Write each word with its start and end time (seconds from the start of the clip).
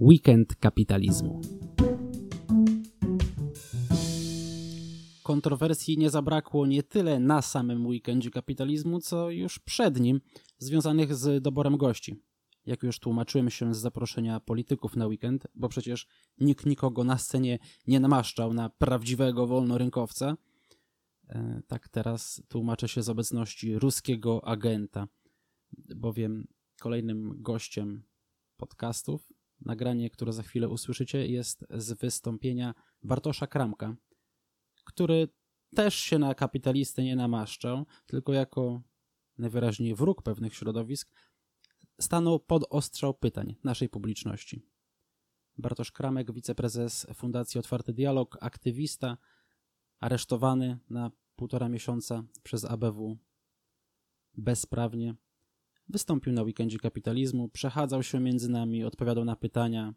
Weekend 0.00 0.56
kapitalizmu. 0.56 1.40
Kontrowersji 5.22 5.98
nie 5.98 6.10
zabrakło 6.10 6.66
nie 6.66 6.82
tyle 6.82 7.20
na 7.20 7.42
samym 7.42 7.86
weekendzie 7.86 8.30
kapitalizmu, 8.30 9.00
co 9.00 9.30
już 9.30 9.58
przed 9.58 10.00
nim, 10.00 10.20
związanych 10.58 11.14
z 11.14 11.42
doborem 11.42 11.76
gości. 11.76 12.22
Jak 12.66 12.82
już 12.82 12.98
tłumaczyłem 12.98 13.50
się 13.50 13.74
z 13.74 13.78
zaproszenia 13.78 14.40
polityków 14.40 14.96
na 14.96 15.06
weekend, 15.06 15.46
bo 15.54 15.68
przecież 15.68 16.06
nikt 16.38 16.66
nikogo 16.66 17.04
na 17.04 17.18
scenie 17.18 17.58
nie 17.86 18.00
namaszczał 18.00 18.54
na 18.54 18.68
prawdziwego 18.68 19.46
wolnorynkowca, 19.46 20.36
e, 21.28 21.60
tak 21.66 21.88
teraz 21.88 22.42
tłumaczę 22.48 22.88
się 22.88 23.02
z 23.02 23.08
obecności 23.08 23.78
ruskiego 23.78 24.44
agenta, 24.44 25.08
bowiem 25.96 26.46
kolejnym 26.80 27.42
gościem 27.42 28.02
podcastów 28.56 29.35
Nagranie, 29.60 30.10
które 30.10 30.32
za 30.32 30.42
chwilę 30.42 30.68
usłyszycie, 30.68 31.26
jest 31.26 31.66
z 31.70 31.92
wystąpienia 31.92 32.74
Bartosza 33.02 33.46
Kramka, 33.46 33.96
który 34.84 35.28
też 35.74 35.94
się 35.94 36.18
na 36.18 36.34
kapitalistę 36.34 37.04
nie 37.04 37.16
namaszczał, 37.16 37.86
tylko 38.06 38.32
jako 38.32 38.82
najwyraźniej 39.38 39.94
wróg 39.94 40.22
pewnych 40.22 40.54
środowisk 40.54 41.12
stanął 42.00 42.40
pod 42.40 42.64
ostrzał 42.70 43.14
pytań 43.14 43.56
naszej 43.64 43.88
publiczności. 43.88 44.62
Bartosz 45.58 45.92
Kramek, 45.92 46.32
wiceprezes 46.32 47.06
Fundacji 47.14 47.58
Otwarty 47.60 47.92
Dialog, 47.92 48.38
aktywista, 48.40 49.18
aresztowany 50.00 50.78
na 50.90 51.10
półtora 51.36 51.68
miesiąca 51.68 52.24
przez 52.42 52.64
ABW 52.64 53.18
bezprawnie, 54.34 55.14
Wystąpił 55.88 56.32
na 56.32 56.42
weekendzie 56.42 56.78
kapitalizmu, 56.78 57.48
przechadzał 57.48 58.02
się 58.02 58.20
między 58.20 58.50
nami, 58.50 58.84
odpowiadał 58.84 59.24
na 59.24 59.36
pytania, 59.36 59.94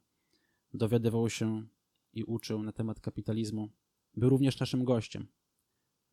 dowiadywał 0.74 1.30
się 1.30 1.68
i 2.14 2.24
uczył 2.24 2.64
na 2.64 2.72
temat 2.72 3.00
kapitalizmu. 3.00 3.70
Był 4.16 4.30
również 4.30 4.60
naszym 4.60 4.84
gościem. 4.84 5.28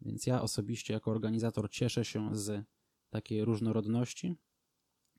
Więc 0.01 0.27
ja 0.27 0.43
osobiście 0.43 0.95
jako 0.95 1.11
organizator 1.11 1.71
cieszę 1.71 2.05
się 2.05 2.37
z 2.37 2.65
takiej 3.11 3.45
różnorodności 3.45 4.37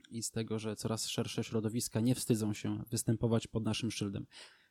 i 0.10 0.24
z 0.24 0.32
tego, 0.32 0.60
że 0.60 0.76
coraz 0.76 1.08
szersze 1.08 1.44
środowiska 1.44 2.00
nie 2.00 2.16
wstydzą 2.16 2.54
się 2.54 2.84
występować 2.90 3.48
pod 3.48 3.64
naszym 3.64 3.92
szyldem. 3.92 4.26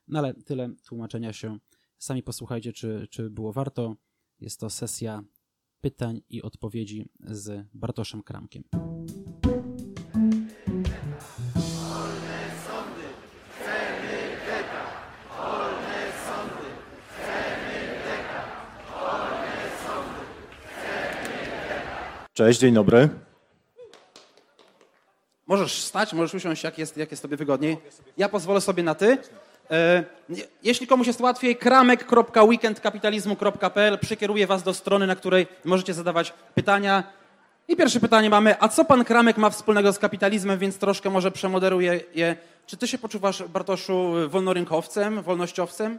No 0.08 0.18
ale 0.18 0.34
tyle 0.34 0.74
tłumaczenia 0.88 1.32
się. 1.32 1.58
Sami 1.98 2.22
posłuchajcie, 2.22 2.72
czy, 2.72 3.06
czy 3.10 3.30
było 3.30 3.52
warto. 3.52 3.96
Jest 4.40 4.60
to 4.60 4.70
sesja 4.70 5.22
pytań 5.80 6.20
i 6.28 6.42
odpowiedzi 6.42 7.08
z 7.20 7.66
Bartoszem 7.74 8.22
Kramkiem. 8.22 8.64
Cześć, 22.36 22.60
dzień 22.60 22.74
dobry. 22.74 23.08
Możesz 25.46 25.82
stać, 25.82 26.12
możesz 26.12 26.34
usiąść, 26.34 26.64
jak 26.64 26.78
jest, 26.78 26.96
jak 26.96 27.10
jest 27.10 27.22
tobie 27.22 27.36
wygodniej. 27.36 27.78
Ja 28.16 28.28
pozwolę 28.28 28.60
sobie 28.60 28.82
na 28.82 28.94
ty. 28.94 29.18
E, 29.70 30.04
jeśli 30.62 30.86
komuś 30.86 31.06
jest 31.06 31.20
łatwiej, 31.20 31.56
kramek.weekendkapitalizmu.pl 31.56 33.98
przekieruje 33.98 34.46
was 34.46 34.62
do 34.62 34.74
strony, 34.74 35.06
na 35.06 35.16
której 35.16 35.46
możecie 35.64 35.94
zadawać 35.94 36.32
pytania. 36.54 37.04
I 37.68 37.76
pierwsze 37.76 38.00
pytanie 38.00 38.30
mamy, 38.30 38.54
a 38.60 38.68
co 38.68 38.84
pan 38.84 39.04
Kramek 39.04 39.36
ma 39.36 39.50
wspólnego 39.50 39.92
z 39.92 39.98
kapitalizmem, 39.98 40.58
więc 40.58 40.78
troszkę 40.78 41.10
może 41.10 41.30
przemoderuję 41.30 42.00
je. 42.14 42.36
Czy 42.66 42.76
ty 42.76 42.88
się 42.88 42.98
poczuwasz, 42.98 43.42
Bartoszu, 43.42 44.12
wolnorynkowcem, 44.28 45.22
wolnościowcem? 45.22 45.98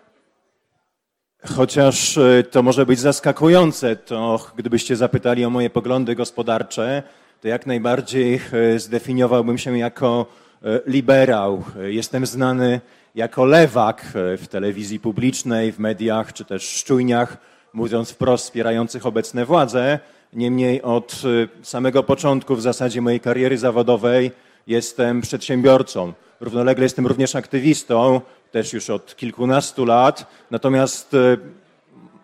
Chociaż 1.56 2.18
e, 2.18 2.44
to 2.44 2.64
może 2.64 2.86
być 2.86 3.00
zaskakujące, 3.00 3.96
to 3.96 4.52
gdybyście 4.56 4.96
zapytali 4.96 5.46
o 5.46 5.50
moje 5.50 5.70
poglądy 5.70 6.16
gospodarcze, 6.16 7.04
to 7.42 7.48
jak 7.48 7.66
najbardziej 7.66 8.42
e, 8.54 8.80
zdefiniowałbym 8.80 9.58
się 9.58 9.78
jako 9.78 10.26
e, 10.64 10.80
liberał. 10.86 11.64
Jestem 11.82 12.26
znany 12.26 12.82
jako 13.16 13.46
lewak 13.46 14.06
w 14.14 14.46
telewizji 14.50 15.00
publicznej, 15.00 15.72
w 15.72 15.80
mediach 15.80 16.34
czy 16.34 16.46
też 16.46 16.70
szczujniach, 16.70 17.38
mówiąc 17.74 18.12
wprost, 18.12 18.46
wspierających 18.46 19.06
obecne 19.06 19.46
władze. 19.46 20.00
Niemniej 20.34 20.82
od 20.82 21.22
samego 21.64 22.04
początku 22.04 22.56
w 22.56 22.62
zasadzie 22.62 23.02
mojej 23.02 23.20
kariery 23.20 23.58
zawodowej 23.58 24.32
jestem 24.68 25.22
przedsiębiorcą. 25.22 26.14
Równolegle 26.40 26.84
jestem 26.86 27.08
również 27.08 27.36
aktywistą, 27.36 28.22
też 28.52 28.74
już 28.74 28.90
od 28.90 29.16
kilkunastu 29.16 29.86
lat. 29.86 30.26
Natomiast 30.52 31.14
e, 31.14 31.38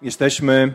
jesteśmy 0.01 0.73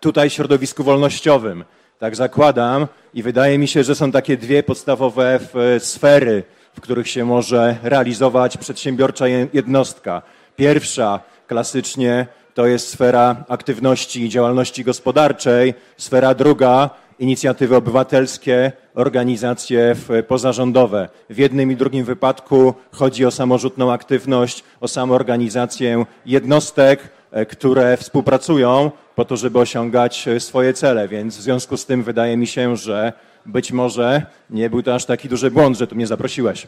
tutaj 0.00 0.30
w 0.30 0.32
środowisku 0.32 0.84
wolnościowym. 0.84 1.64
Tak 1.98 2.16
zakładam 2.16 2.86
i 3.14 3.22
wydaje 3.22 3.58
mi 3.58 3.68
się, 3.68 3.84
że 3.84 3.94
są 3.94 4.12
takie 4.12 4.36
dwie 4.36 4.62
podstawowe 4.62 5.40
e, 5.54 5.80
sfery, 5.80 6.42
w 6.74 6.80
których 6.80 7.08
się 7.08 7.24
może 7.24 7.76
realizować 7.82 8.56
przedsiębiorcza 8.56 9.28
jednostka. 9.28 10.22
Pierwsza 10.56 11.20
klasycznie 11.46 12.26
to 12.54 12.66
jest 12.66 12.88
sfera 12.88 13.44
aktywności 13.48 14.22
i 14.22 14.28
działalności 14.28 14.84
gospodarczej. 14.84 15.74
Sfera 15.96 16.34
druga 16.34 16.90
inicjatywy 17.18 17.76
obywatelskie, 17.76 18.72
organizacje 18.94 19.96
pozarządowe. 20.28 21.08
W 21.30 21.38
jednym 21.38 21.72
i 21.72 21.76
drugim 21.76 22.04
wypadku 22.04 22.74
chodzi 22.92 23.26
o 23.26 23.30
samorzutną 23.30 23.92
aktywność, 23.92 24.64
o 24.80 24.88
samoorganizację 24.88 26.06
jednostek, 26.26 27.08
e, 27.30 27.46
które 27.46 27.96
współpracują 27.96 28.90
po 29.14 29.24
to, 29.24 29.36
żeby 29.36 29.58
osiągać 29.58 30.28
e, 30.28 30.40
swoje 30.40 30.72
cele. 30.72 31.08
Więc 31.08 31.36
w 31.36 31.40
związku 31.40 31.76
z 31.76 31.86
tym 31.86 32.02
wydaje 32.02 32.36
mi 32.36 32.46
się, 32.46 32.76
że 32.76 33.12
być 33.46 33.72
może 33.72 34.26
nie 34.50 34.70
był 34.70 34.82
to 34.82 34.94
aż 34.94 35.04
taki 35.04 35.28
duży 35.28 35.50
błąd, 35.50 35.78
że 35.78 35.86
tu 35.86 35.94
mnie 35.94 36.06
zaprosiłeś. 36.06 36.66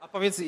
A 0.00 0.08
powiedz, 0.08 0.42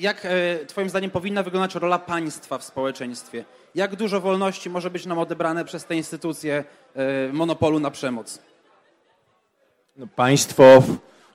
jak 0.00 0.24
e, 0.24 0.66
Twoim 0.66 0.88
zdaniem 0.88 1.10
powinna 1.10 1.42
wyglądać 1.42 1.74
rola 1.74 1.98
państwa 1.98 2.58
w 2.58 2.64
społeczeństwie? 2.64 3.44
Jak 3.74 3.96
dużo 3.96 4.20
wolności 4.20 4.70
może 4.70 4.90
być 4.90 5.06
nam 5.06 5.18
odebrane 5.18 5.64
przez 5.64 5.84
te 5.84 5.96
instytucje 5.96 6.64
monopolu 7.32 7.80
na 7.80 7.90
przemoc? 7.90 8.38
No, 9.98 10.06
państwo 10.16 10.82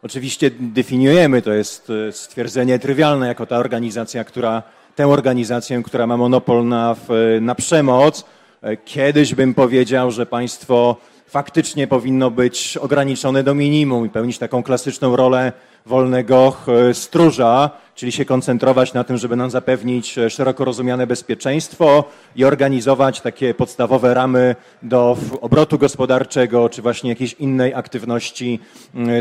oczywiście 0.04 0.52
definiujemy, 0.60 1.42
to 1.42 1.54
jest 1.54 1.90
e, 1.90 2.12
stwierdzenie 2.12 2.80
trywialne, 2.80 3.28
jako 3.28 3.46
ta 3.46 3.58
organizacja, 3.58 4.24
która, 4.24 4.64
tę 4.96 5.08
organizację, 5.08 5.84
która 5.84 6.08
ma 6.08 6.18
monopol 6.18 6.68
na, 6.68 6.96
na 7.42 7.56
przemoc. 7.56 8.26
E, 8.62 8.78
kiedyś 8.78 9.36
bym 9.36 9.54
powiedział, 9.54 10.12
że 10.12 10.26
państwo 10.26 10.98
faktycznie 11.28 11.88
powinno 11.88 12.32
być 12.32 12.78
ograniczone 12.78 13.44
do 13.44 13.56
minimum 13.56 14.06
i 14.06 14.10
pełnić 14.10 14.38
taką 14.38 14.64
klasyczną 14.64 15.16
rolę 15.16 15.54
wolnego 15.86 16.54
e, 16.90 16.94
stróża, 16.94 17.70
czyli 17.96 18.12
się 18.12 18.26
koncentrować 18.26 18.94
na 18.94 19.04
tym, 19.04 19.18
żeby 19.18 19.36
nam 19.36 19.50
zapewnić 19.50 20.18
e, 20.18 20.30
szeroko 20.30 20.66
rozumiane 20.66 21.08
bezpieczeństwo 21.08 22.04
i 22.36 22.46
organizować 22.46 23.22
takie 23.22 23.54
podstawowe 23.54 24.14
ramy 24.14 24.56
do 24.84 25.18
obrotu 25.42 25.78
gospodarczego, 25.78 26.70
czy 26.70 26.82
właśnie 26.82 27.10
jakiejś 27.10 27.34
innej 27.34 27.74
aktywności 27.74 28.60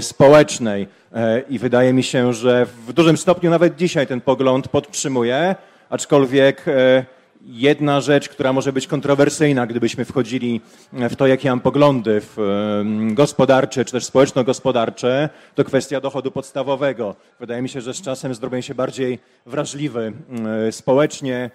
społecznej. 0.00 0.88
E, 1.12 1.41
I 1.41 1.59
wydaje 1.59 1.93
mi 1.93 2.03
się, 2.03 2.32
że 2.32 2.66
w 2.87 2.92
dużym 2.92 3.16
stopniu 3.16 3.50
nawet 3.50 3.77
dzisiaj 3.77 4.06
ten 4.06 4.21
pogląd 4.21 4.69
podtrzymuję, 4.69 5.54
aczkolwiek 5.91 6.65
jedna 7.47 8.01
rzecz, 8.01 8.28
która 8.28 8.53
może 8.53 8.73
być 8.73 8.87
kontrowersyjna, 8.87 9.67
gdybyśmy 9.67 10.05
wchodzili 10.05 10.61
w 10.93 11.17
to, 11.17 11.27
jakie 11.27 11.51
mam 11.51 11.61
poglądy 11.61 12.23
gospodarcze 13.11 13.84
czy 13.84 13.93
też 13.93 14.05
społeczno-gospodarcze, 14.05 15.28
to 15.55 15.65
kwestia 15.65 16.01
dochodu 16.01 16.31
podstawowego. 16.31 17.17
Wydaje 17.41 17.62
mi 17.62 17.69
się, 17.69 17.81
że 17.81 17.95
z 17.95 18.03
czasem 18.03 18.34
zrobię 18.34 18.62
się 18.62 18.75
bardziej 18.75 19.19
wrażliwy 19.47 20.12
społecznie 20.71 21.51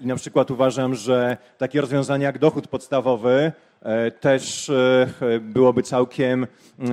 i 0.00 0.06
na 0.06 0.16
przykład 0.16 0.50
uważam, 0.50 0.94
że 0.94 1.36
takie 1.58 1.80
rozwiązania 1.80 2.26
jak 2.26 2.38
dochód 2.38 2.68
podstawowy 2.68 3.52
e, 3.82 4.10
też 4.10 4.70
e, 4.70 5.06
byłoby 5.40 5.82
całkiem 5.82 6.46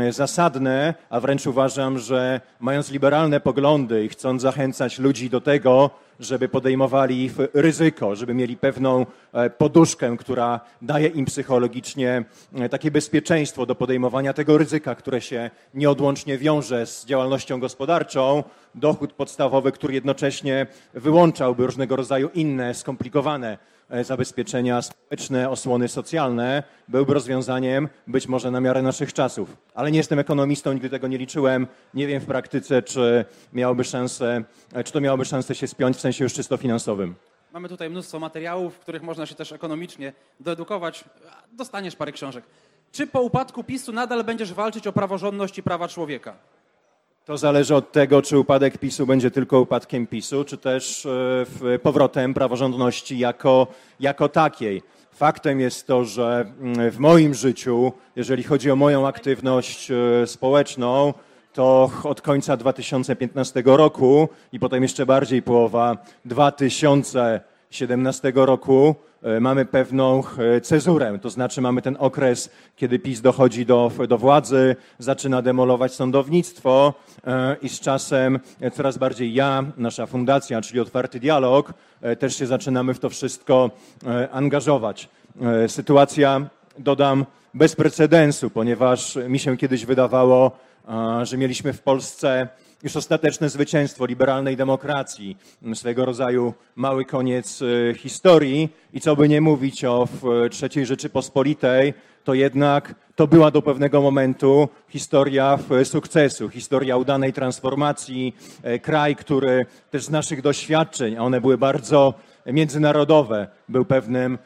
zasadne, 0.10 0.94
a 1.10 1.20
wręcz 1.20 1.48
uważam, 1.48 2.00
że 2.00 2.42
mając 2.60 2.92
liberalne 2.92 3.40
poglądy 3.40 4.06
i 4.06 4.10
chcąc 4.10 4.42
zachęcać 4.42 5.00
ludzi 5.00 5.30
do 5.30 5.42
tego, 5.42 5.90
żeby 6.22 6.50
podejmowali 6.50 7.32
ryzyko, 7.54 8.16
żeby 8.16 8.34
mieli 8.34 8.58
pewną 8.58 9.06
e, 9.34 9.50
poduszkę, 9.50 10.18
która 10.18 10.60
daje 10.82 11.08
im 11.08 11.26
psychologicznie 11.26 12.24
e, 12.56 12.70
takie 12.70 12.92
bezpieczeństwo 12.92 13.66
do 13.66 13.76
podejmowania 13.76 14.34
tego 14.34 14.58
ryzyka, 14.58 14.96
które 14.96 15.22
się 15.22 15.50
nieodłącznie 15.74 16.38
wiąże 16.38 16.86
z 16.86 17.06
działalnością 17.06 17.60
gospodarczą, 17.60 18.44
dochód 18.76 19.14
podstawowy, 19.14 19.72
który 19.72 19.94
jednocześnie 19.94 20.68
wyłączałby 20.94 21.66
różnego 21.66 21.96
rodzaju 21.96 22.30
inne, 22.34 22.74
skomplikowane 22.74 23.58
E, 23.92 24.04
zabezpieczenia 24.04 24.82
społeczne, 24.82 25.50
osłony 25.50 25.88
socjalne 25.88 26.64
byłby 26.88 27.14
rozwiązaniem 27.14 27.90
być 28.08 28.28
może 28.28 28.52
na 28.52 28.62
miarę 28.62 28.82
naszych 28.82 29.14
czasów. 29.14 29.58
Ale 29.74 29.92
nie 29.92 29.98
jestem 29.98 30.20
ekonomistą, 30.20 30.74
nigdy 30.74 30.90
tego 30.90 31.08
nie 31.08 31.18
liczyłem. 31.18 31.68
Nie 31.94 32.08
wiem 32.08 32.22
w 32.22 32.26
praktyce, 32.26 32.82
czy 32.82 33.26
miałoby 33.54 33.84
szansę, 33.84 34.44
e, 34.74 34.84
czy 34.84 34.94
to 34.94 35.02
miałoby 35.02 35.26
szansę 35.26 35.56
się 35.56 35.68
spiąć 35.68 35.98
w 35.98 36.00
sensie 36.00 36.24
już 36.24 36.34
czysto 36.34 36.58
finansowym. 36.58 37.16
Mamy 37.54 37.70
tutaj 37.70 37.90
mnóstwo 37.90 38.20
materiałów, 38.20 38.76
w 38.76 38.80
których 38.80 39.04
można 39.04 39.26
się 39.26 39.36
też 39.36 39.52
ekonomicznie 39.52 40.14
doedukować. 40.40 41.04
Dostaniesz 41.52 41.96
parę 41.96 42.12
książek. 42.12 42.44
Czy 42.92 43.08
po 43.08 43.22
upadku 43.22 43.64
PiSu 43.64 43.92
nadal 43.92 44.24
będziesz 44.24 44.54
walczyć 44.54 44.88
o 44.88 44.94
praworządność 44.94 45.58
i 45.58 45.64
prawa 45.64 45.88
człowieka? 45.88 46.36
To 47.26 47.38
zależy 47.38 47.76
od 47.76 47.92
tego, 47.92 48.22
czy 48.22 48.38
upadek 48.40 48.78
PiSu 48.78 49.08
będzie 49.08 49.32
tylko 49.32 49.62
upadkiem 49.62 50.08
PiSu, 50.08 50.44
czy 50.44 50.58
też 50.58 51.08
e, 51.76 51.80
powrotem 51.80 52.34
praworządności 52.34 53.20
jako, 53.20 53.68
jako 54.00 54.30
takiej. 54.30 54.82
Faktem 55.12 55.60
jest 55.60 55.88
to, 55.88 56.06
że 56.06 56.46
mm, 56.62 56.92
w 56.92 56.98
moim 56.98 57.34
życiu, 57.34 57.92
jeżeli 58.16 58.44
chodzi 58.44 58.72
o 58.72 58.76
moją 58.76 59.08
aktywność 59.08 59.92
e, 59.92 60.28
społeczną, 60.28 61.14
to 61.54 61.92
od 62.04 62.22
końca 62.22 62.58
2015 62.58 63.64
roku 63.66 64.30
i 64.54 64.60
potem 64.60 64.84
jeszcze 64.84 65.06
bardziej 65.06 65.42
połowa 65.42 65.98
2017 67.72 68.32
roku 68.36 68.96
e, 69.24 69.40
mamy 69.40 69.66
pewną 69.66 70.24
e, 70.38 70.62
cezurę, 70.62 71.20
to 71.22 71.30
znaczy 71.30 71.62
mamy 71.62 71.82
ten 71.82 71.98
okres, 72.00 72.50
kiedy 72.76 73.00
PiS 73.00 73.22
dochodzi 73.22 73.66
do, 73.66 73.92
do 74.08 74.18
władzy, 74.18 74.76
zaczyna 75.00 75.42
demolować 75.42 75.94
sądownictwo 75.94 76.94
e, 77.28 77.56
i 77.62 77.70
z 77.70 77.80
czasem 77.80 78.40
coraz 78.74 78.98
bardziej 78.98 79.34
ja, 79.34 79.64
nasza 79.78 80.06
fundacja, 80.06 80.62
czyli 80.62 80.80
Otwarty 80.80 81.20
Dialog, 81.20 81.74
też 82.20 82.38
się 82.38 82.48
zaczynamy 82.48 82.94
w 82.94 83.00
to 83.00 83.10
wszystko 83.10 83.72
angażować. 84.32 85.10
Sytuacja, 85.68 86.50
dodam, 86.80 87.26
bez 87.54 87.76
precedensu, 87.76 88.50
ponieważ 88.50 89.16
mi 89.28 89.40
się 89.40 89.58
kiedyś 89.58 89.86
wydawało, 89.86 90.52
że 91.24 91.38
mieliśmy 91.38 91.74
w 91.74 91.82
Polsce 91.82 92.48
już 92.84 92.96
ostateczne 92.96 93.50
zwycięstwo 93.50 94.06
liberalnej 94.06 94.58
demokracji, 94.58 95.38
swego 95.74 96.06
rodzaju 96.06 96.54
mały 96.76 97.06
koniec 97.06 97.62
e, 97.62 97.94
historii. 97.94 98.70
I 98.94 99.02
co 99.02 99.16
by 99.16 99.30
nie 99.30 99.42
mówić 99.42 99.86
o 99.86 100.08
III 100.62 100.86
Rzeczypospolitej, 100.86 101.94
to 102.24 102.34
jednak 102.34 102.96
to 103.16 103.28
była 103.28 103.52
do 103.52 103.62
pewnego 103.62 104.02
momentu 104.02 104.70
historia 104.90 105.60
sukcesu, 105.84 106.50
historia 106.50 106.98
udanej 106.98 107.34
transformacji, 107.34 108.36
e, 108.64 108.80
kraj, 108.80 109.16
który 109.16 109.66
też 109.92 110.04
z 110.04 110.10
naszych 110.10 110.42
doświadczeń, 110.42 111.18
a 111.18 111.20
one 111.20 111.42
były 111.42 111.58
bardzo 111.58 112.14
międzynarodowe, 112.46 113.48
był 113.70 113.86
pewnym 113.86 114.38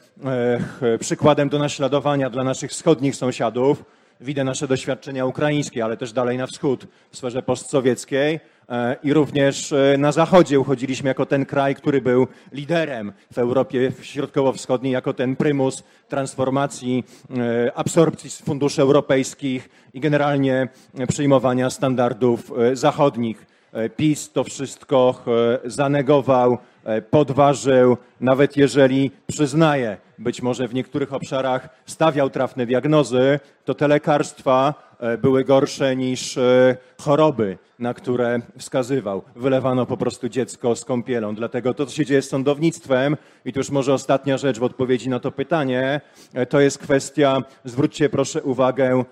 e, 0.81 0.97
przykładem 0.97 1.49
do 1.49 1.59
naśladowania 1.59 2.29
dla 2.29 2.43
naszych 2.43 2.71
wschodnich 2.71 3.15
sąsiadów 3.15 3.83
widzę 4.21 4.43
nasze 4.43 4.67
doświadczenia 4.67 5.25
ukraińskie, 5.25 5.83
ale 5.83 5.97
też 5.97 6.13
dalej 6.13 6.37
na 6.37 6.47
wschód 6.47 6.87
w 7.11 7.17
sferze 7.17 7.43
postsowieckiej. 7.43 8.39
E, 8.69 8.95
I 9.03 9.13
również 9.13 9.71
e, 9.71 9.95
na 9.97 10.11
zachodzie 10.11 10.59
uchodziliśmy 10.59 11.07
jako 11.07 11.25
ten 11.25 11.45
kraj, 11.45 11.75
który 11.75 12.01
był 12.01 12.27
liderem 12.51 13.13
w 13.33 13.37
Europie 13.37 13.91
Środkowo-Wschodniej, 14.01 14.93
jako 14.93 15.13
ten 15.13 15.35
prymus 15.35 15.83
transformacji, 16.07 17.03
e, 17.37 17.77
absorpcji 17.77 18.29
funduszy 18.29 18.81
europejskich 18.81 19.69
i 19.93 19.99
generalnie 19.99 20.67
przyjmowania 21.07 21.69
standardów 21.69 22.51
zachodnich. 22.73 23.45
PiS 23.95 24.31
to 24.31 24.43
wszystko 24.43 25.23
zanegował, 25.65 26.57
podważył, 27.09 27.97
nawet 28.21 28.57
jeżeli 28.57 29.11
przyznaje, 29.27 29.97
być 30.19 30.41
może 30.41 30.67
w 30.67 30.73
niektórych 30.73 31.13
obszarach 31.13 31.69
stawiał 31.85 32.29
trafne 32.29 32.65
diagnozy, 32.65 33.39
to 33.65 33.73
te 33.73 33.87
lekarstwa 33.87 34.73
e, 34.99 35.17
były 35.17 35.43
gorsze 35.43 35.95
niż 35.95 36.37
e, 36.37 36.77
choroby, 37.01 37.57
na 37.79 37.93
które 37.93 38.39
wskazywał. 38.57 39.21
Wylewano 39.35 39.85
po 39.85 39.97
prostu 39.97 40.29
dziecko 40.29 40.75
z 40.75 40.85
kąpielą. 40.85 41.35
Dlatego 41.35 41.73
to, 41.73 41.85
co 41.85 41.95
się 41.95 42.05
dzieje 42.05 42.21
z 42.21 42.29
sądownictwem, 42.29 43.17
i 43.45 43.53
to 43.53 43.59
już 43.59 43.69
może 43.69 43.93
ostatnia 43.93 44.37
rzecz 44.37 44.59
w 44.59 44.63
odpowiedzi 44.63 45.09
na 45.09 45.19
to 45.19 45.31
pytanie, 45.31 46.01
e, 46.33 46.45
to 46.45 46.59
jest 46.59 46.77
kwestia, 46.77 47.43
zwróćcie 47.65 48.09
proszę 48.09 48.43
uwagę, 48.43 49.03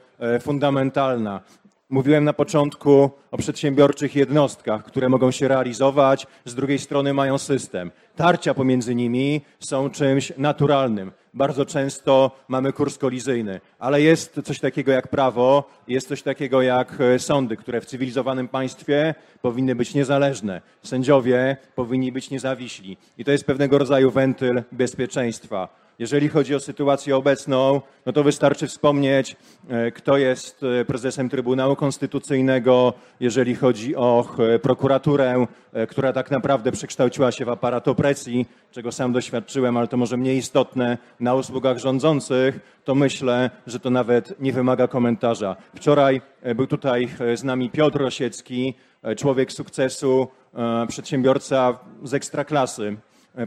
fundamentalna. 0.42 1.42
Mówiłem 1.90 2.24
na 2.24 2.34
początku 2.34 3.10
o 3.32 3.38
przedsiębiorczych 3.38 4.16
jednostkach, 4.16 4.84
które 4.84 5.10
mogą 5.10 5.32
się 5.32 5.48
realizować, 5.48 6.28
z 6.46 6.56
drugiej 6.56 6.80
strony 6.80 7.14
mają 7.14 7.38
system. 7.38 7.92
Tarcia 8.16 8.54
pomiędzy 8.54 8.96
nimi 8.96 9.42
są 9.60 9.90
czymś 9.90 10.34
naturalnym. 10.38 11.12
Bardzo 11.34 11.66
często 11.66 12.32
mamy 12.48 12.74
kurs 12.74 12.98
kolizyjny, 12.98 13.62
ale 13.80 14.02
jest 14.02 14.40
coś 14.44 14.60
takiego 14.60 14.92
jak 14.92 15.08
prawo, 15.08 15.70
jest 15.88 16.08
coś 16.08 16.22
takiego 16.22 16.62
jak 16.62 17.02
e, 17.02 17.20
sądy, 17.20 17.58
które 17.58 17.82
w 17.82 17.86
cywilizowanym 17.86 18.48
państwie 18.48 19.16
powinny 19.42 19.76
być 19.76 19.94
niezależne. 19.94 20.62
Sędziowie 20.84 21.58
powinni 21.76 22.12
być 22.12 22.30
niezawiśli. 22.30 22.98
I 23.18 23.26
to 23.26 23.32
jest 23.32 23.46
pewnego 23.46 23.78
rodzaju 23.78 24.12
wentyl 24.12 24.64
bezpieczeństwa. 24.72 25.83
Jeżeli 26.00 26.30
chodzi 26.30 26.56
o 26.56 26.60
sytuację 26.60 27.18
obecną, 27.18 27.82
no 28.06 28.14
to 28.14 28.24
wystarczy 28.24 28.68
wspomnieć, 28.68 29.36
e, 29.70 29.92
kto 29.92 30.18
jest 30.18 30.64
e, 30.64 30.86
prezesem 30.86 31.30
Trybunału 31.30 31.76
Konstytucyjnego, 31.76 32.94
jeżeli 33.20 33.56
chodzi 33.56 33.96
o 33.96 34.26
e, 34.40 34.60
prokuraturę, 34.60 35.48
która 35.90 36.14
tak 36.14 36.32
naprawdę 36.32 36.72
przekształciła 36.72 37.32
się 37.32 37.46
w 37.46 37.50
aparat 37.50 37.88
opresji, 37.88 38.46
czego 38.72 38.92
sam 38.92 39.14
doświadczyłem, 39.14 39.78
ale 39.78 39.88
to 39.88 39.98
może 39.98 40.18
mniej 40.18 40.38
istotne 40.38 40.98
na 41.20 41.36
usługach 41.36 41.78
rządzących, 41.78 42.60
to 42.84 42.96
myślę, 42.96 43.50
że 43.68 43.80
to 43.80 43.90
nawet 43.90 44.40
nie 44.40 44.54
wymaga 44.54 44.88
komentarza. 44.88 45.56
Wczoraj 45.76 46.22
był 46.56 46.68
tutaj 46.68 47.10
z 47.36 47.44
nami 47.44 47.70
Piotr 47.70 48.00
Rosiecki, 48.00 48.74
człowiek 49.18 49.52
sukcesu, 49.52 50.28
przedsiębiorca 50.88 51.80
z 52.04 52.14
ekstraklasy 52.14 52.98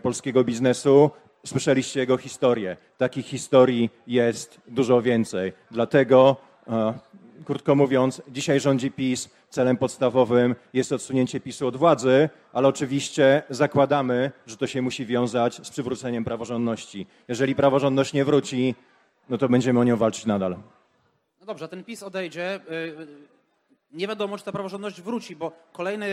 polskiego 0.03 0.45
biznesu, 0.45 1.11
Słyszeliście 1.47 2.01
jego 2.01 2.17
historię. 2.17 2.77
Takich 2.99 3.27
historii 3.27 3.91
jest 4.07 4.61
dużo 4.69 5.03
więcej. 5.03 5.53
Dlatego, 5.71 6.37
e, 6.69 6.99
krótko 7.45 7.75
mówiąc, 7.75 8.23
dzisiaj 8.29 8.61
rządzi 8.61 8.91
PiS. 8.91 9.31
Celem 9.51 9.77
podstawowym 9.77 10.55
jest 10.73 10.93
odsunięcie 10.93 11.41
PiSu 11.41 11.67
od 11.67 11.77
władzy, 11.77 12.29
ale 12.53 12.69
oczywiście 12.69 13.43
zakładamy, 13.51 14.33
że 14.47 14.57
to 14.57 14.67
się 14.67 14.83
musi 14.83 15.07
wiązać 15.07 15.67
z 15.67 15.71
przywróceniem 15.71 16.25
praworządności. 16.25 17.07
Jeżeli 17.29 17.55
praworządność 17.55 18.13
nie 18.13 18.25
wróci, 18.25 18.75
no 19.29 19.39
to 19.39 19.49
będziemy 19.49 19.81
o 19.81 19.85
nią 19.85 19.97
walczyć 19.97 20.27
nadal. 20.27 20.57
No 21.41 21.47
dobrze, 21.47 21.69
ten 21.69 21.85
PiS 21.85 22.03
odejdzie. 22.03 22.61
Y, 22.71 23.07
nie 23.93 24.09
wiadomo, 24.09 24.39
czy 24.39 24.45
ta 24.45 24.53
praworządność 24.53 25.01
wróci, 25.01 25.37
bo 25.37 25.53
kolejny, 25.73 26.07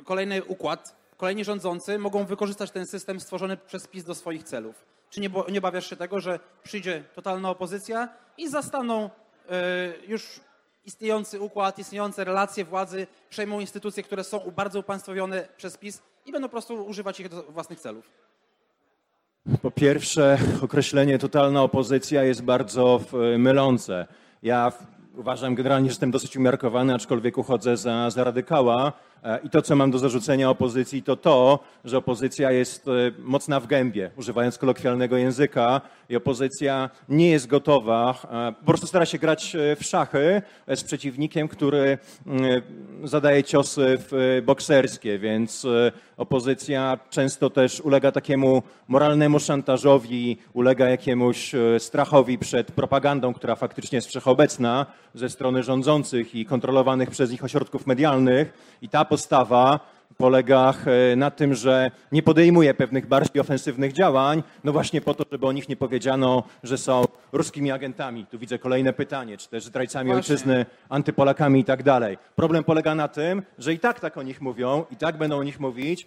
y, 0.00 0.04
kolejny 0.04 0.44
układ 0.44 0.96
kolejni 1.18 1.44
rządzący 1.44 1.98
mogą 1.98 2.24
wykorzystać 2.24 2.70
ten 2.70 2.86
system 2.86 3.20
stworzony 3.20 3.56
przez 3.56 3.86
PiS 3.86 4.04
do 4.04 4.14
swoich 4.14 4.44
celów. 4.44 4.84
Czy 5.10 5.20
nie, 5.20 5.30
nie 5.48 5.82
się 5.82 5.96
tego, 5.96 6.20
że 6.20 6.40
przyjdzie 6.62 7.04
totalna 7.14 7.50
opozycja 7.50 8.08
i 8.38 8.48
zastaną 8.48 9.04
y, 9.06 9.10
już 10.06 10.40
istniejący 10.84 11.40
układ, 11.40 11.78
istniejące 11.78 12.24
relacje 12.24 12.64
władzy, 12.64 13.06
przejmą 13.30 13.60
instytucje, 13.60 14.02
które 14.02 14.24
są 14.24 14.40
bardzo 14.56 14.80
upaństwowione 14.80 15.48
przez 15.56 15.76
PiS 15.78 16.02
i 16.26 16.32
będą 16.32 16.48
po 16.48 16.52
prostu 16.52 16.86
używać 16.86 17.20
ich 17.20 17.28
do 17.28 17.42
własnych 17.42 17.80
celów? 17.80 18.10
Po 19.62 19.70
pierwsze, 19.70 20.38
określenie 20.62 21.18
totalna 21.18 21.62
opozycja 21.62 22.24
jest 22.24 22.42
bardzo 22.42 23.00
mylące. 23.38 24.06
Ja 24.42 24.72
uważam 25.16 25.54
generalnie, 25.54 25.88
że 25.88 25.92
jestem 25.92 26.10
dosyć 26.10 26.36
umiarkowany, 26.36 26.94
aczkolwiek 26.94 27.38
uchodzę 27.38 27.76
za, 27.76 28.10
za 28.10 28.24
radykała. 28.24 28.92
E, 29.24 29.38
I 29.44 29.50
to, 29.50 29.62
co 29.62 29.76
mam 29.76 29.90
do 29.90 29.98
zarzucenia 29.98 30.50
opozycji, 30.50 31.02
to 31.02 31.16
to, 31.16 31.58
że 31.84 31.98
opozycja 31.98 32.50
jest 32.50 32.88
e, 32.88 32.90
mocna 33.18 33.60
w 33.60 33.66
gębie, 33.66 34.10
używając 34.16 34.58
kolokwialnego 34.58 35.16
języka, 35.16 35.80
i 36.08 36.16
opozycja 36.16 36.90
nie 37.08 37.30
jest 37.30 37.46
gotowa, 37.46 38.14
e, 38.30 38.52
po 38.52 38.66
prostu 38.66 38.86
stara 38.86 39.06
się 39.06 39.18
grać 39.18 39.56
w 39.80 39.84
szachy 39.84 40.42
z 40.74 40.84
przeciwnikiem, 40.84 41.48
który 41.48 41.98
mm, 42.26 42.62
zadaje 43.04 43.44
ciosy 43.44 43.98
bokserskie, 44.42 45.18
więc 45.18 45.66
opozycja 46.16 46.98
często 47.10 47.50
też 47.50 47.80
ulega 47.80 48.12
takiemu 48.12 48.62
moralnemu 48.88 49.40
szantażowi, 49.40 50.38
ulega 50.52 50.88
jakiemuś 50.88 51.52
strachowi 51.78 52.38
przed 52.38 52.72
propagandą, 52.72 53.34
która 53.34 53.56
faktycznie 53.56 53.96
jest 53.96 54.08
wszechobecna 54.08 54.86
ze 55.14 55.28
strony 55.28 55.62
rządzących 55.62 56.34
i 56.34 56.44
kontrolowanych 56.44 57.10
przez 57.10 57.30
nich 57.30 57.44
ośrodków 57.44 57.86
medialnych. 57.86 58.76
I 58.82 58.88
ta 58.88 59.04
postawa 59.08 59.80
polega 60.18 60.74
e, 61.12 61.16
na 61.16 61.30
tym, 61.30 61.54
że 61.54 61.90
nie 62.12 62.22
podejmuje 62.22 62.74
pewnych 62.74 63.06
bardziej 63.06 63.40
ofensywnych 63.40 63.92
działań, 63.92 64.42
no 64.64 64.72
właśnie 64.72 65.00
po 65.00 65.14
to, 65.14 65.24
żeby 65.32 65.46
o 65.46 65.52
nich 65.52 65.68
nie 65.68 65.76
powiedziano, 65.76 66.42
że 66.62 66.78
są 66.78 67.04
ruskimi 67.32 67.70
agentami. 67.70 68.26
Tu 68.26 68.38
widzę 68.38 68.58
kolejne 68.58 68.92
pytanie, 68.92 69.36
czy 69.36 69.48
też 69.48 69.64
zdrajcami 69.64 70.10
właśnie. 70.10 70.34
ojczyzny, 70.34 70.66
antypolakami 70.88 71.60
i 71.60 71.64
tak 71.64 71.82
dalej. 71.82 72.18
Problem 72.36 72.64
polega 72.64 72.94
na 72.94 73.08
tym, 73.08 73.42
że 73.58 73.72
i 73.72 73.78
tak 73.78 74.00
tak 74.00 74.16
o 74.16 74.22
nich 74.22 74.40
mówią, 74.40 74.84
i 74.90 74.96
tak 74.96 75.16
będą 75.18 75.38
o 75.38 75.42
nich 75.42 75.60
mówić, 75.60 76.06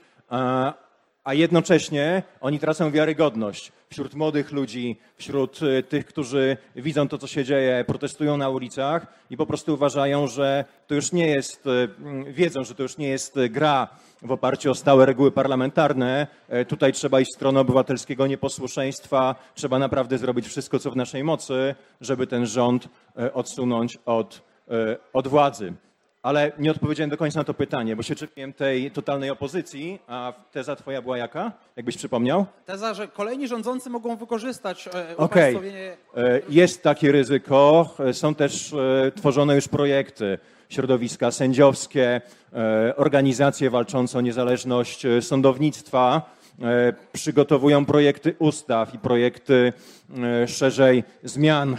a 1.24 1.34
jednocześnie 1.34 2.24
oni 2.42 2.60
tracą 2.60 2.92
wiarygodność 2.92 3.72
wśród 3.90 4.14
młodych 4.14 4.52
ludzi, 4.52 5.00
wśród 5.16 5.62
y, 5.62 5.84
tych, 5.84 6.06
którzy 6.06 6.58
widzą 6.76 7.08
to, 7.08 7.18
co 7.18 7.28
się 7.28 7.46
dzieje, 7.46 7.86
protestują 7.88 8.38
na 8.38 8.50
ulicach 8.50 9.08
i 9.30 9.38
po 9.38 9.46
prostu 9.46 9.74
uważają, 9.74 10.28
że 10.28 10.66
to 10.88 10.96
już 10.96 11.12
nie 11.12 11.28
jest, 11.28 11.68
y, 11.68 11.70
mm, 11.70 12.34
wiedzą, 12.34 12.64
że 12.64 12.76
to 12.76 12.84
już 12.84 12.98
nie 12.98 13.08
jest 13.08 13.40
gra 13.50 13.88
w 14.22 14.32
oparciu 14.32 14.72
o 14.72 14.76
stałe 14.76 15.06
reguły 15.06 15.32
parlamentarne. 15.32 16.28
E, 16.50 16.66
tutaj 16.66 16.94
trzeba 16.94 17.20
iść 17.20 17.32
w 17.32 17.36
stronę 17.36 17.60
obywatelskiego 17.60 18.28
nieposłuszeństwa, 18.28 19.36
trzeba 19.56 19.80
naprawdę 19.80 20.18
zrobić 20.18 20.48
wszystko, 20.48 20.80
co 20.80 20.92
w 20.92 20.96
naszej 20.96 21.24
mocy, 21.24 21.76
żeby 22.02 22.28
ten 22.28 22.46
rząd 22.46 22.90
e, 23.18 23.34
odsunąć 23.34 23.98
od, 24.06 24.42
e, 24.70 24.98
od 25.14 25.28
władzy. 25.28 25.74
Ale 26.24 26.52
nie 26.60 26.72
odpowiedziałem 26.72 27.10
do 27.10 27.18
końca 27.18 27.40
na 27.40 27.44
to 27.44 27.54
pytanie, 27.54 27.96
bo 27.96 28.04
się 28.04 28.16
czepiłem 28.16 28.54
tej 28.54 28.92
totalnej 28.92 29.30
opozycji, 29.30 30.00
a 30.08 30.34
teza 30.52 30.76
twoja 30.76 31.02
była 31.02 31.18
jaka? 31.18 31.52
Jakbyś 31.76 31.98
przypomniał? 31.98 32.46
Teza, 32.66 32.94
że 32.94 33.08
kolejni 33.08 33.48
rządzący 33.48 33.90
mogą 33.90 34.16
wykorzystać 34.16 34.88
e, 34.88 35.18
Okej, 35.18 35.56
okay. 35.56 36.42
jest 36.50 36.84
takie 36.84 37.12
ryzyko. 37.12 37.90
Są 38.12 38.36
też 38.36 38.74
e, 38.74 39.12
tworzone 39.12 39.56
już 39.56 39.68
projekty, 39.68 40.38
środowiska 40.70 41.32
sędziowskie, 41.32 42.22
e, 42.54 42.96
organizacje 42.96 43.70
walczące 43.70 44.18
o 44.18 44.22
niezależność 44.22 45.04
sądownictwa 45.22 46.22
E, 46.22 46.41
przygotowują 47.12 47.86
projekty 47.86 48.36
ustaw 48.40 48.94
i 48.94 49.00
projekty 49.00 49.74
e, 50.18 50.48
szerzej 50.48 51.04
zmian 51.24 51.78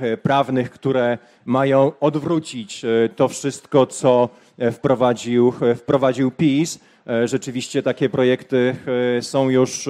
e, 0.00 0.16
prawnych, 0.16 0.70
które 0.70 1.18
mają 1.44 1.92
odwrócić 2.00 2.82
to 3.16 3.28
wszystko, 3.28 3.86
co 3.86 4.28
wprowadził, 4.72 5.52
wprowadził 5.76 6.30
PiS. 6.30 6.78
Rzeczywiście 7.24 7.82
takie 7.82 8.08
projekty 8.08 8.76
są 9.20 9.50
już 9.50 9.88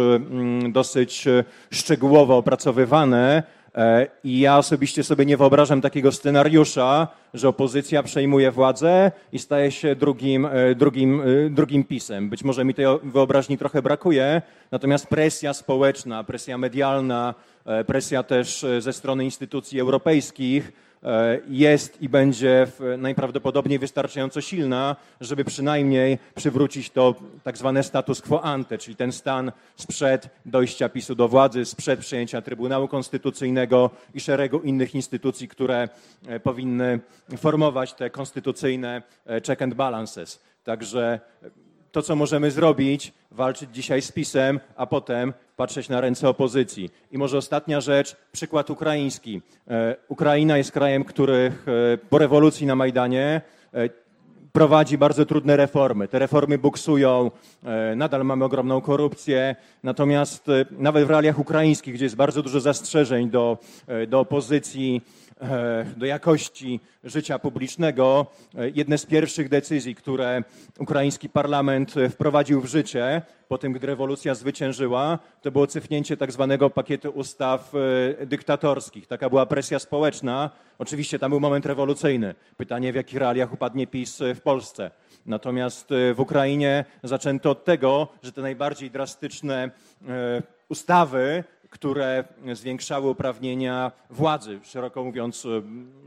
dosyć 0.70 1.24
szczegółowo 1.70 2.36
opracowywane. 2.36 3.42
E, 3.74 4.06
I 4.24 4.40
ja 4.40 4.58
osobiście 4.58 5.04
sobie 5.04 5.26
nie 5.26 5.36
wyobrażam 5.36 5.80
takiego 5.80 6.12
scenariusza, 6.12 7.08
że 7.34 7.48
opozycja 7.48 8.02
przejmuje 8.02 8.50
władzę 8.50 9.12
i 9.32 9.38
staje 9.38 9.70
się 9.70 9.96
drugim, 9.96 10.46
e, 10.46 10.74
drugim, 10.74 11.20
e, 11.20 11.50
drugim 11.50 11.84
pisem. 11.84 12.30
Być 12.30 12.44
może 12.44 12.64
mi 12.64 12.74
tej 12.74 12.86
wyobraźni 13.02 13.58
trochę 13.58 13.82
brakuje, 13.82 14.42
natomiast 14.70 15.06
presja 15.06 15.54
społeczna, 15.54 16.24
presja 16.24 16.58
medialna, 16.58 17.34
presja 17.86 18.22
też 18.22 18.66
ze 18.78 18.92
strony 18.92 19.24
instytucji 19.24 19.80
europejskich 19.80 20.72
jest 21.48 22.02
i 22.02 22.08
będzie 22.08 22.66
najprawdopodobniej 22.98 23.78
wystarczająco 23.78 24.40
silna, 24.40 24.96
żeby 25.20 25.44
przynajmniej 25.44 26.18
przywrócić 26.34 26.90
to 26.90 27.14
tak 27.42 27.58
zwane 27.58 27.82
status 27.82 28.22
quo 28.22 28.42
ante, 28.42 28.78
czyli 28.78 28.96
ten 28.96 29.12
stan 29.12 29.52
sprzed 29.76 30.28
dojścia 30.46 30.88
PiSu 30.88 31.14
do 31.14 31.28
władzy, 31.28 31.64
sprzed 31.64 32.00
przejęcia 32.00 32.42
Trybunału 32.42 32.88
Konstytucyjnego 32.88 33.90
i 34.14 34.20
szeregu 34.20 34.60
innych 34.60 34.94
instytucji, 34.94 35.48
które 35.48 35.88
e, 36.26 36.40
powinny 36.40 37.00
formować 37.36 37.94
te 37.94 38.10
konstytucyjne 38.10 39.02
e, 39.26 39.40
check 39.40 39.62
and 39.62 39.74
balances. 39.74 40.40
Także 40.64 41.20
to, 41.94 42.02
co 42.02 42.16
możemy 42.16 42.50
zrobić, 42.50 43.12
walczyć 43.30 43.70
dzisiaj 43.72 44.02
z 44.02 44.12
PiSem, 44.12 44.60
a 44.76 44.86
potem 44.86 45.32
patrzeć 45.56 45.88
na 45.88 46.00
ręce 46.00 46.28
opozycji. 46.28 46.90
I 47.12 47.18
może 47.18 47.38
ostatnia 47.38 47.80
rzecz, 47.80 48.16
przykład 48.32 48.70
ukraiński. 48.70 49.42
E, 49.68 49.96
Ukraina 50.08 50.58
jest 50.58 50.72
krajem, 50.72 51.04
który 51.04 51.52
e, 51.92 51.98
po 51.98 52.18
rewolucji 52.18 52.66
na 52.66 52.76
Majdanie 52.76 53.40
e, 53.74 53.88
prowadzi 54.52 54.98
bardzo 54.98 55.26
trudne 55.26 55.56
reformy. 55.56 56.08
Te 56.08 56.18
reformy 56.18 56.58
buksują, 56.58 57.30
nadal 57.96 58.24
mamy 58.24 58.44
ogromną 58.44 58.80
korupcję, 58.80 59.56
natomiast 59.82 60.46
nawet 60.70 61.06
w 61.06 61.10
realiach 61.10 61.38
ukraińskich, 61.38 61.94
gdzie 61.94 62.04
jest 62.04 62.16
bardzo 62.16 62.42
dużo 62.42 62.60
zastrzeżeń 62.60 63.30
do, 63.30 63.58
do 64.08 64.20
opozycji, 64.20 65.02
do 65.96 66.06
jakości 66.06 66.80
życia 67.04 67.38
publicznego, 67.38 68.26
e, 68.54 68.70
jedne 68.70 68.98
z 68.98 69.06
pierwszych 69.06 69.48
decyzji, 69.48 69.94
które 69.94 70.42
ukraiński 70.78 71.28
parlament 71.28 71.96
e, 71.96 72.08
wprowadził 72.08 72.60
w 72.60 72.66
życie 72.66 73.22
po 73.48 73.58
tym, 73.58 73.72
gdy 73.72 73.86
rewolucja 73.86 74.34
zwyciężyła, 74.34 75.18
to 75.42 75.50
było 75.50 75.66
cyfnięcie 75.66 76.16
tak 76.16 76.32
zwanego 76.32 76.70
pakietu 76.70 77.10
ustaw 77.10 77.72
dyktatorskich. 78.26 79.06
Taka 79.06 79.30
była 79.30 79.46
presja 79.46 79.78
społeczna. 79.78 80.50
Oczywiście 80.78 81.18
tam 81.18 81.30
był 81.30 81.40
moment 81.40 81.66
rewolucyjny. 81.66 82.34
Pytanie, 82.56 82.92
w 82.92 82.96
jakich 82.96 83.18
realiach 83.18 83.52
upadnie 83.52 83.86
PiS 83.86 84.22
w 84.34 84.40
Polsce. 84.40 84.90
Natomiast 85.26 85.88
w 86.14 86.20
Ukrainie 86.20 86.84
zaczęto 87.02 87.50
od 87.50 87.64
tego, 87.64 88.08
że 88.22 88.32
te 88.32 88.42
najbardziej 88.42 88.90
drastyczne 88.90 89.70
ustawy 90.68 91.44
które 91.74 92.24
zwiększały 92.52 93.10
uprawnienia 93.10 93.92
władzy, 94.10 94.60
szeroko 94.62 95.04
mówiąc 95.04 95.46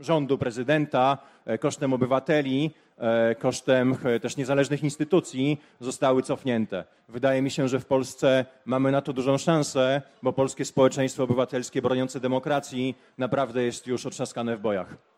rządu, 0.00 0.38
prezydenta, 0.38 1.18
e, 1.46 1.58
kosztem 1.58 1.92
obywateli, 1.92 2.70
e, 2.98 3.34
kosztem 3.34 3.96
e, 4.04 4.20
też 4.20 4.36
niezależnych 4.36 4.82
instytucji, 4.82 5.60
zostały 5.80 6.22
cofnięte. 6.22 6.84
Wydaje 7.08 7.42
mi 7.42 7.50
się, 7.50 7.68
że 7.68 7.80
w 7.80 7.86
Polsce 7.86 8.44
mamy 8.64 8.92
na 8.92 9.02
to 9.02 9.12
dużą 9.12 9.38
szansę, 9.38 10.02
bo 10.22 10.32
polskie 10.32 10.64
społeczeństwo 10.64 11.24
obywatelskie 11.24 11.82
broniące 11.82 12.20
demokracji 12.20 12.94
naprawdę 13.18 13.62
jest 13.62 13.86
już 13.86 14.06
otrzaskane 14.06 14.56
w 14.56 14.60
bojach 14.60 15.17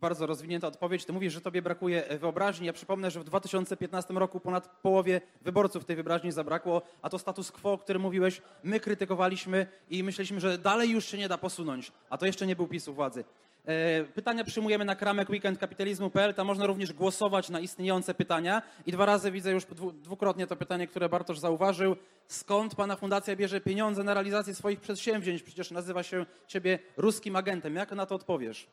bardzo 0.00 0.26
rozwinięta 0.26 0.68
odpowiedź. 0.68 1.04
Ty 1.04 1.12
mówisz, 1.12 1.32
że 1.32 1.40
tobie 1.40 1.62
brakuje 1.62 2.08
e, 2.08 2.18
wyobraźni. 2.18 2.66
Ja 2.66 2.72
przypomnę, 2.72 3.10
że 3.10 3.20
w 3.20 3.24
2015 3.24 4.14
roku 4.14 4.40
ponad 4.40 4.68
połowie 4.68 5.20
wyborców 5.42 5.84
tej 5.84 5.96
wyobraźni 5.96 6.32
zabrakło, 6.32 6.82
a 7.02 7.10
to 7.10 7.18
status 7.18 7.52
quo, 7.52 7.72
o 7.72 7.78
którym 7.78 8.02
mówiłeś, 8.02 8.42
my 8.62 8.80
krytykowaliśmy 8.80 9.66
i 9.90 10.02
myśleliśmy, 10.02 10.40
że 10.40 10.58
dalej 10.58 10.90
już 10.90 11.04
się 11.04 11.18
nie 11.18 11.28
da 11.28 11.38
posunąć, 11.38 11.92
a 12.10 12.18
to 12.18 12.26
jeszcze 12.26 12.46
nie 12.46 12.56
był 12.56 12.66
PiS 12.66 12.88
u 12.88 12.94
władzy. 12.94 13.24
E, 13.66 14.04
pytania 14.04 14.44
przyjmujemy 14.44 14.84
na 14.84 14.96
kramek 14.96 15.30
weekendkapitalizmu.pl. 15.30 16.34
Tam 16.34 16.46
można 16.46 16.66
również 16.66 16.92
głosować 16.92 17.50
na 17.50 17.60
istniejące 17.60 18.14
pytania. 18.14 18.62
I 18.86 18.92
dwa 18.92 19.06
razy 19.06 19.30
widzę 19.30 19.52
już 19.52 19.64
dwukrotnie 20.02 20.46
to 20.46 20.56
pytanie, 20.56 20.86
które 20.86 21.08
Bartosz 21.08 21.38
zauważył. 21.38 21.96
Skąd 22.26 22.74
pana 22.74 22.96
fundacja 22.96 23.36
bierze 23.36 23.60
pieniądze 23.60 24.04
na 24.04 24.14
realizację 24.14 24.54
swoich 24.54 24.80
przedsięwzięć? 24.80 25.42
Przecież 25.42 25.70
nazywa 25.70 26.02
się 26.02 26.26
ciebie 26.46 26.78
ruskim 26.96 27.36
agentem. 27.36 27.74
Jak 27.74 27.92
na 27.92 28.06
to 28.06 28.14
odpowiesz? 28.14 28.66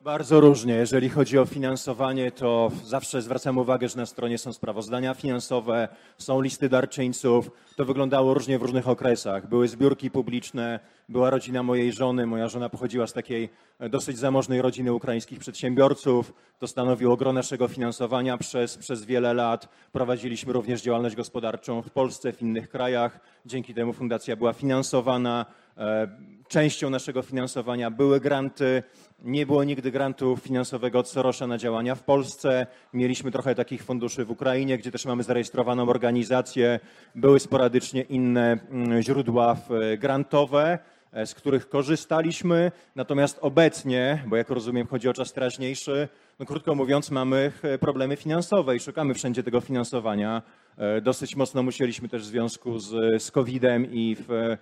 Bardzo 0.00 0.40
różnie. 0.40 0.74
Jeżeli 0.74 1.08
chodzi 1.08 1.38
o 1.38 1.46
finansowanie, 1.46 2.30
to 2.30 2.70
zawsze 2.84 3.22
zwracam 3.22 3.58
uwagę, 3.58 3.88
że 3.88 3.96
na 3.96 4.06
stronie 4.06 4.38
są 4.38 4.52
sprawozdania 4.52 5.14
finansowe, 5.14 5.88
są 6.18 6.40
listy 6.40 6.68
darczyńców. 6.68 7.50
To 7.76 7.84
wyglądało 7.84 8.34
różnie 8.34 8.58
w 8.58 8.62
różnych 8.62 8.88
okresach. 8.88 9.48
Były 9.48 9.68
zbiórki 9.68 10.10
publiczne, 10.10 10.80
była 11.08 11.30
rodzina 11.30 11.62
mojej 11.62 11.92
żony. 11.92 12.26
Moja 12.26 12.48
żona 12.48 12.68
pochodziła 12.68 13.06
z 13.06 13.12
takiej 13.12 13.48
e, 13.78 13.88
dosyć 13.88 14.18
zamożnej 14.18 14.62
rodziny 14.62 14.92
ukraińskich 14.92 15.38
przedsiębiorców. 15.38 16.32
To 16.58 16.66
stanowiło 16.66 17.16
gro 17.16 17.32
naszego 17.32 17.68
finansowania 17.68 18.38
przez, 18.38 18.76
przez 18.76 19.04
wiele 19.04 19.34
lat. 19.34 19.68
Prowadziliśmy 19.92 20.52
również 20.52 20.82
działalność 20.82 21.16
gospodarczą 21.16 21.82
w 21.82 21.90
Polsce, 21.90 22.32
w 22.32 22.42
innych 22.42 22.68
krajach. 22.68 23.20
Dzięki 23.46 23.74
temu 23.74 23.92
fundacja 23.92 24.36
była 24.36 24.52
finansowana. 24.52 25.46
E, 25.78 26.08
częścią 26.48 26.90
naszego 26.90 27.22
finansowania 27.22 27.90
były 27.90 28.20
granty. 28.20 28.82
Nie 29.24 29.46
było 29.46 29.64
nigdy 29.64 29.90
grantu 29.90 30.36
finansowego 30.36 30.98
od 30.98 31.08
Sorosza 31.08 31.46
na 31.46 31.58
działania 31.58 31.94
w 31.94 32.02
Polsce. 32.02 32.66
Mieliśmy 32.92 33.30
trochę 33.30 33.54
takich 33.54 33.84
funduszy 33.84 34.24
w 34.24 34.30
Ukrainie, 34.30 34.78
gdzie 34.78 34.90
też 34.90 35.04
mamy 35.04 35.22
zarejestrowaną 35.22 35.88
organizację. 35.88 36.80
Były 37.14 37.40
sporadycznie 37.40 38.02
inne 38.02 38.58
mm, 38.70 39.02
źródła 39.02 39.56
grantowe, 39.98 40.78
e, 41.12 41.26
z 41.26 41.34
których 41.34 41.68
korzystaliśmy. 41.68 42.72
Natomiast 42.94 43.38
obecnie, 43.40 44.24
bo 44.26 44.36
jak 44.36 44.50
rozumiem 44.50 44.86
chodzi 44.86 45.08
o 45.08 45.14
czas 45.14 45.32
teraźniejszy, 45.32 46.08
no 46.38 46.46
krótko 46.46 46.74
mówiąc 46.74 47.10
mamy 47.10 47.52
e, 47.62 47.78
problemy 47.78 48.16
finansowe 48.16 48.76
i 48.76 48.80
szukamy 48.80 49.14
wszędzie 49.14 49.42
tego 49.42 49.60
finansowania. 49.60 50.42
E, 50.78 51.00
dosyć 51.00 51.36
mocno 51.36 51.62
musieliśmy 51.62 52.08
też 52.08 52.22
w 52.22 52.26
związku 52.26 52.78
z, 52.78 53.22
z 53.22 53.30
COVID-em 53.30 53.92
i 53.92 54.16
w, 54.28 54.56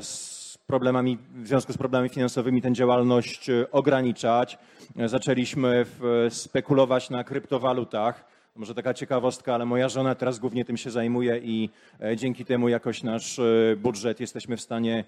z 0.00 0.42
problemami, 0.72 1.18
w 1.34 1.46
związku 1.46 1.72
z 1.72 1.78
problemami 1.78 2.08
finansowymi 2.08 2.62
tę 2.62 2.72
działalność 2.72 3.50
e, 3.50 3.70
ograniczać. 3.70 4.58
E, 4.96 5.08
zaczęliśmy 5.08 5.86
spekulować 6.28 7.10
na 7.10 7.24
kryptowalutach. 7.24 8.24
Może 8.56 8.74
taka 8.74 8.94
ciekawostka, 8.94 9.54
ale 9.54 9.64
moja 9.64 9.88
żona 9.88 10.14
teraz 10.14 10.38
głównie 10.38 10.64
tym 10.64 10.76
się 10.76 10.90
zajmuje 10.90 11.38
i 11.38 11.70
e, 12.02 12.16
dzięki 12.16 12.44
temu 12.44 12.68
jakoś 12.68 13.02
nasz 13.02 13.40
budżet 13.76 14.20
jesteśmy 14.20 14.56
w 14.56 14.60
stanie 14.60 15.04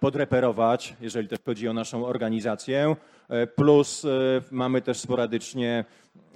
podreperować, 0.00 0.96
jeżeli 1.00 1.28
też 1.28 1.38
chodzi 1.44 1.68
o 1.68 1.72
naszą 1.72 2.06
organizację. 2.06 2.96
Plus 3.56 4.06
mamy 4.50 4.82
też 4.82 4.98
sporadycznie 5.00 5.84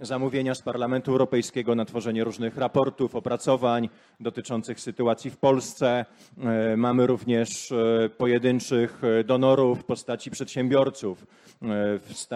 zamówienia 0.01 0.55
z 0.55 0.63
Parlamentu 0.63 1.11
Europejskiego 1.11 1.75
na 1.75 1.85
tworzenie 1.85 2.25
różnych 2.25 2.57
raportów, 2.57 3.15
opracowań 3.15 3.89
dotyczących 4.21 4.81
sytuacji 4.81 5.31
w 5.31 5.37
Polsce. 5.37 6.05
E, 6.45 6.77
mamy 6.77 7.07
również 7.07 7.73
e, 7.73 8.09
pojedynczych 8.09 9.03
donorów 9.25 9.81
w 9.81 9.85
postaci 9.85 10.31
przedsiębiorców 10.31 11.27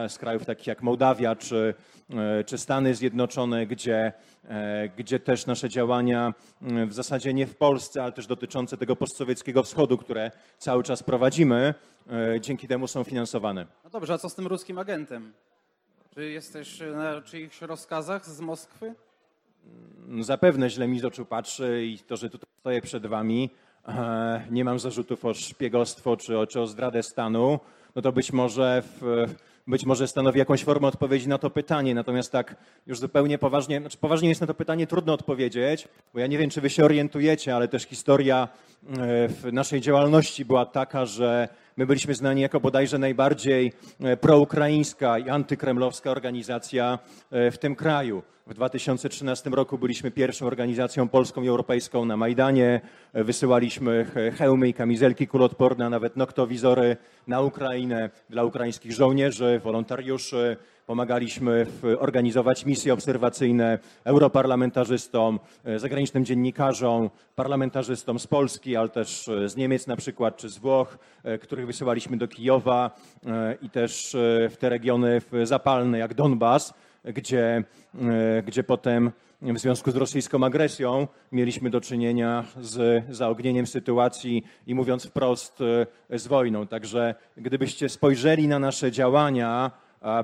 z 0.09 0.19
krajów 0.19 0.45
takich 0.45 0.67
jak 0.67 0.83
Mołdawia 0.83 1.37
czy, 1.37 1.75
czy 2.47 2.59
Stany 2.59 2.95
Zjednoczone, 2.95 3.67
gdzie, 3.67 4.13
gdzie 4.97 5.21
też 5.21 5.47
nasze 5.47 5.69
działania 5.69 6.35
w 6.87 6.93
zasadzie 6.93 7.35
nie 7.35 7.47
w 7.47 7.57
Polsce, 7.57 8.03
ale 8.03 8.13
też 8.13 8.27
dotyczące 8.27 8.77
tego 8.77 8.97
postsowieckiego 8.97 9.63
wschodu, 9.63 9.99
które 9.99 10.31
cały 10.59 10.83
czas 10.83 11.03
prowadzimy, 11.03 11.75
dzięki 12.41 12.69
temu 12.69 12.89
są 12.89 13.05
finansowane. 13.05 13.67
No 13.85 13.91
dobrze, 13.91 14.15
a 14.15 14.19
co 14.19 14.29
z 14.29 14.35
tym 14.35 14.47
ruskim 14.47 14.79
agentem? 14.79 15.33
Czy 16.19 16.31
jesteś 16.31 16.81
na 16.95 17.23
czyichś 17.23 17.63
rozkazach 17.63 18.27
z 18.27 18.41
Moskwy? 18.41 18.95
Mm, 20.09 20.25
zapewne 20.25 20.71
źle 20.71 20.89
mi 20.89 21.01
z 21.01 21.05
oczu 21.05 21.25
patrzy 21.25 21.85
i 21.87 21.99
to, 21.99 22.17
że 22.17 22.31
tutaj 22.31 22.49
stoję 22.61 22.83
przed 22.83 23.07
wami, 23.07 23.51
e, 23.89 24.43
nie 24.51 24.65
mam 24.65 24.79
zarzutów 24.79 25.25
o 25.25 25.35
szpiegostwo 25.35 26.17
czy 26.17 26.39
o, 26.39 26.47
czy 26.47 26.61
o 26.61 26.67
zdradę 26.67 27.03
stanu, 27.03 27.61
no 27.95 28.03
to 28.03 28.13
być 28.13 28.33
może 28.33 28.83
w, 29.01 29.27
być 29.67 29.87
może 29.87 30.09
stanowi 30.09 30.39
jakąś 30.39 30.65
formę 30.65 30.89
odpowiedzi 30.89 31.29
na 31.29 31.39
to 31.39 31.51
pytanie. 31.51 31.95
Natomiast 31.95 32.33
tak 32.33 32.57
już 32.87 32.99
zupełnie 32.99 33.39
poważnie, 33.39 33.81
znaczy 33.81 33.99
poważnie 33.99 34.29
jest 34.29 34.41
na 34.41 34.47
to 34.47 34.55
pytanie 34.55 34.87
trudno 34.87 35.13
odpowiedzieć, 35.13 35.89
bo 36.15 36.21
ja 36.21 36.27
nie 36.27 36.39
wiem, 36.39 36.51
czy 36.51 36.61
wy 36.61 36.71
się 36.71 36.85
orientujecie, 36.85 37.57
ale 37.57 37.69
też 37.69 37.83
historia 37.83 38.49
e, 38.89 39.29
w 39.29 39.53
naszej 39.53 39.81
działalności 39.81 40.45
była 40.45 40.67
taka, 40.67 41.07
że 41.07 41.49
My 41.79 41.87
byliśmy 41.87 42.15
znani 42.15 42.41
jako 42.41 42.61
bodajże 42.61 42.99
najbardziej 42.99 43.73
e, 44.01 44.17
proukraińska 44.17 45.19
i 45.19 45.29
antykremlowska 45.29 46.11
organizacja 46.11 46.99
e, 47.31 47.51
w 47.51 47.59
tym 47.59 47.77
kraju. 47.77 48.23
W 48.49 48.55
2013 48.55 49.51
roku 49.51 49.79
byliśmy 49.79 50.11
pierwszą 50.11 50.47
organizacją 50.47 51.09
polską 51.09 51.43
i 51.43 51.49
europejską 51.49 52.05
na 52.05 52.17
Majdanie. 52.17 52.81
Wysyłaliśmy 53.15 54.07
hełmy 54.37 54.69
i 54.69 54.75
kamizelki 54.75 55.27
kuloodporne, 55.27 55.87
a 55.87 55.91
nawet 55.91 56.17
noktowizory 56.17 56.97
na 57.27 57.41
Ukrainę 57.41 58.11
dla 58.31 58.45
ukraińskich 58.45 58.93
żołnierzy, 58.93 59.61
wolontariuszy. 59.65 60.57
Pomagaliśmy 60.87 61.67
organizować 61.99 62.67
misje 62.67 62.93
obserwacyjne 62.93 63.79
europarlamentarzystom, 64.05 65.41
e, 65.65 65.79
zagranicznym 65.79 66.25
dziennikarzom, 66.25 67.11
parlamentarzystom 67.37 68.19
z 68.19 68.27
Polski, 68.27 68.77
ale 68.77 68.89
też 68.89 69.29
e, 69.29 69.49
z 69.49 69.57
Niemiec 69.57 69.87
na 69.87 69.97
przykład, 69.97 70.37
czy 70.37 70.49
z 70.49 70.59
Włoch, 70.59 70.99
e, 71.25 71.39
których 71.39 71.67
wysyłaliśmy 71.67 72.17
do 72.17 72.29
Kijowa 72.29 72.91
i 73.63 73.71
też 73.71 74.17
w 74.51 74.57
te 74.59 74.69
regiony 74.69 75.23
zapalne 75.45 75.99
jak 75.99 76.15
Donbas, 76.15 76.75
gdzie, 77.15 77.65
gdzie 78.47 78.65
potem 78.65 79.11
w 79.43 79.59
związku 79.59 79.91
z 79.91 79.97
rosyjską 79.97 80.45
agresją 80.45 81.09
mieliśmy 81.33 81.71
do 81.71 81.81
czynienia 81.81 82.45
z 82.61 83.05
zaognieniem 83.11 83.67
sytuacji 83.67 84.45
i 84.67 84.75
mówiąc 84.75 85.07
wprost 85.07 85.59
z 86.11 86.27
wojną. 86.27 86.67
Także 86.67 87.15
gdybyście 87.37 87.89
spojrzeli 87.89 88.49
na 88.49 88.59
nasze 88.59 88.93
działania, 88.93 89.71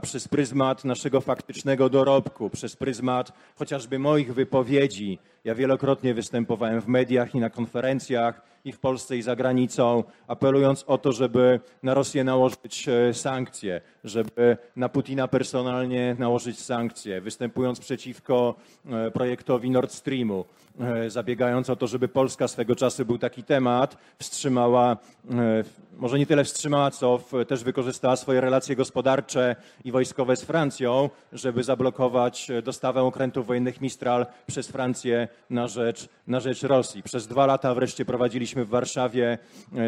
przez 0.03 0.29
pryzmat 0.29 0.85
naszego 0.85 1.21
faktycznego 1.21 1.89
dorobku, 1.89 2.51
przez 2.51 2.77
pryzmat 2.77 3.33
chociażby 3.57 3.99
moich 3.99 4.35
wypowiedzi. 4.35 5.19
Ja 5.45 5.55
wielokrotnie 5.55 6.15
występowałem 6.15 6.81
w 6.81 6.89
mediach 6.89 7.35
i 7.35 7.39
na 7.39 7.51
konferencjach 7.51 8.43
i 8.65 8.73
w 8.73 8.79
Polsce 8.79 9.17
i 9.17 9.23
za 9.23 9.37
granicą, 9.37 10.05
apelując 10.27 10.85
o 10.87 10.99
to, 10.99 11.13
żeby 11.13 11.61
na 11.83 11.95
Rosję 11.95 12.25
nałożyć 12.25 12.89
e, 12.89 13.15
sankcje, 13.15 13.81
żeby 14.05 14.57
na 14.77 14.89
Putina 14.89 15.29
personalnie 15.29 16.17
nałożyć 16.19 16.61
sankcje, 16.61 17.21
występując 17.21 17.81
przeciwko 17.81 18.55
e, 18.87 19.11
projektowi 19.11 19.71
Nord 19.71 19.93
Streamu, 19.93 20.45
e, 20.81 21.11
zabiegając 21.11 21.71
o 21.71 21.77
to, 21.77 21.87
żeby 21.87 22.09
Polska 22.09 22.49
swego 22.49 22.77
czasu 22.77 23.05
był 23.05 23.19
taki 23.19 23.43
temat, 23.43 23.97
wstrzymała, 24.19 24.97
może 25.97 26.19
nie 26.19 26.27
tyle 26.27 26.45
wstrzymała, 26.45 26.91
co 26.91 27.21
też 27.49 27.65
wykorzystała 27.65 28.17
swoje 28.17 28.41
relacje 28.41 28.77
gospodarcze 28.77 29.57
i 29.85 29.93
wojskowe 29.93 30.37
z 30.37 30.45
Francją, 30.45 31.11
żeby 31.33 31.65
zablokować 31.65 32.49
dostawę 32.63 33.03
okrętów 33.03 33.47
wojennych 33.47 33.81
Mistral 33.81 34.27
przez 34.47 34.69
Francję 34.69 35.29
na 35.51 35.67
rzecz, 35.67 36.09
na 36.27 36.41
rzecz 36.41 36.63
Rosji. 36.63 37.03
Przez 37.03 37.27
dwa 37.27 37.47
lata 37.47 37.75
wreszcie 37.75 38.05
prowadziliśmy 38.05 38.65
w 38.65 38.69
Warszawie 38.69 39.39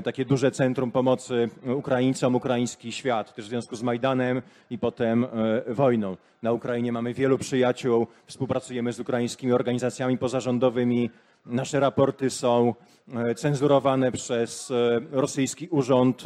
takie 0.05 0.25
duże 0.25 0.51
centrum 0.51 0.91
pomocy 0.91 1.49
Ukraińcom, 1.77 2.35
ukraiński 2.35 2.93
świat, 2.93 3.35
też 3.35 3.45
w 3.45 3.49
związku 3.49 3.77
z 3.77 3.83
Majdanem 3.83 3.97
Majdanem 3.97 4.43
i 4.71 4.79
potem 4.79 5.25
e, 5.25 5.29
wojną. 5.75 6.17
Na 6.43 6.53
Ukrainie 6.53 6.93
mamy 6.93 7.15
wielu 7.15 7.39
przyjaciół, 7.39 8.07
współpracujemy 8.27 8.93
z 8.93 9.01
ukraińskimi 9.01 9.53
organizacjami 9.53 10.19
pozarządowymi. 10.19 11.11
Nasze 11.47 11.81
raporty 11.81 12.31
są 12.31 12.75
e, 13.15 13.35
cenzurowane 13.35 14.13
przez 14.13 14.71
e, 14.71 15.01
rosyjski 15.11 15.69
Urząd 15.69 16.23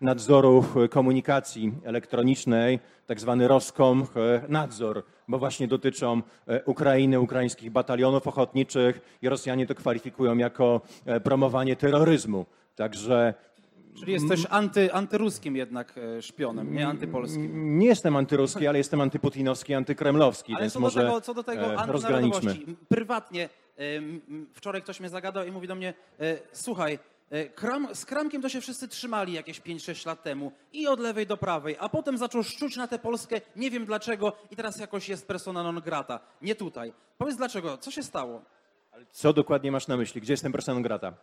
Nadzoru 0.00 0.64
Komunikacji 0.90 1.72
Elektronicznej, 1.84 2.78
tak 3.06 3.20
zwany 3.20 3.48
Roskom 3.48 4.06
Nadzor, 4.48 5.02
bo 5.28 5.38
właśnie 5.38 5.68
dotyczą 5.68 6.22
Ukrainy, 6.66 7.20
ukraińskich 7.20 7.70
batalionów 7.70 8.26
ochotniczych 8.26 9.18
i 9.22 9.28
Rosjanie 9.28 9.66
to 9.66 9.74
kwalifikują 9.74 10.36
jako 10.36 10.80
promowanie 11.24 11.76
terroryzmu. 11.76 12.46
Także 12.76 13.34
Czyli 13.98 14.12
jesteś 14.12 14.46
anty, 14.50 14.92
antyruskim 14.92 15.56
jednak 15.56 15.94
e, 15.98 16.22
szpionem, 16.22 16.74
nie 16.74 16.86
antypolskim. 16.86 17.78
Nie 17.78 17.86
jestem 17.86 18.16
antyruski, 18.16 18.66
ale 18.66 18.78
jestem 18.78 19.00
antyputinowski, 19.00 19.74
antykremlowski, 19.74 20.52
ale 20.52 20.60
więc 20.60 20.72
co 20.72 20.80
może 20.80 21.00
do 21.00 21.06
tego, 21.06 21.20
co 21.20 21.34
do 21.34 21.42
tego 21.42 21.74
e, 21.74 21.86
rozgraniczmy. 21.86 22.56
Prywatnie, 22.88 23.48
wczoraj 24.54 24.82
ktoś 24.82 25.00
mnie 25.00 25.08
zagadał 25.08 25.46
i 25.46 25.50
mówi 25.50 25.68
do 25.68 25.74
mnie, 25.74 25.94
e, 26.20 26.38
słuchaj, 26.52 26.98
Kram, 27.54 27.94
z 27.94 28.06
Kramkiem 28.06 28.42
to 28.42 28.48
się 28.48 28.60
wszyscy 28.60 28.88
trzymali 28.88 29.32
jakieś 29.32 29.60
5-6 29.60 30.06
lat 30.06 30.22
temu 30.22 30.52
i 30.72 30.86
od 30.86 31.00
lewej 31.00 31.26
do 31.26 31.36
prawej, 31.36 31.76
a 31.80 31.88
potem 31.88 32.18
zaczął 32.18 32.42
szczuć 32.42 32.76
na 32.76 32.88
tę 32.88 32.98
Polskę, 32.98 33.40
nie 33.56 33.70
wiem 33.70 33.86
dlaczego 33.86 34.32
i 34.50 34.56
teraz 34.56 34.78
jakoś 34.78 35.08
jest 35.08 35.26
persona 35.26 35.62
non 35.62 35.80
grata. 35.80 36.20
Nie 36.42 36.54
tutaj. 36.54 36.92
Powiedz 37.18 37.36
dlaczego, 37.36 37.78
co 37.78 37.90
się 37.90 38.02
stało? 38.02 38.42
Co 39.10 39.32
dokładnie 39.32 39.72
masz 39.72 39.86
na 39.88 39.96
myśli? 39.96 40.20
Gdzie 40.20 40.32
jestem 40.32 40.52
persona 40.52 40.80
grata? 40.80 41.14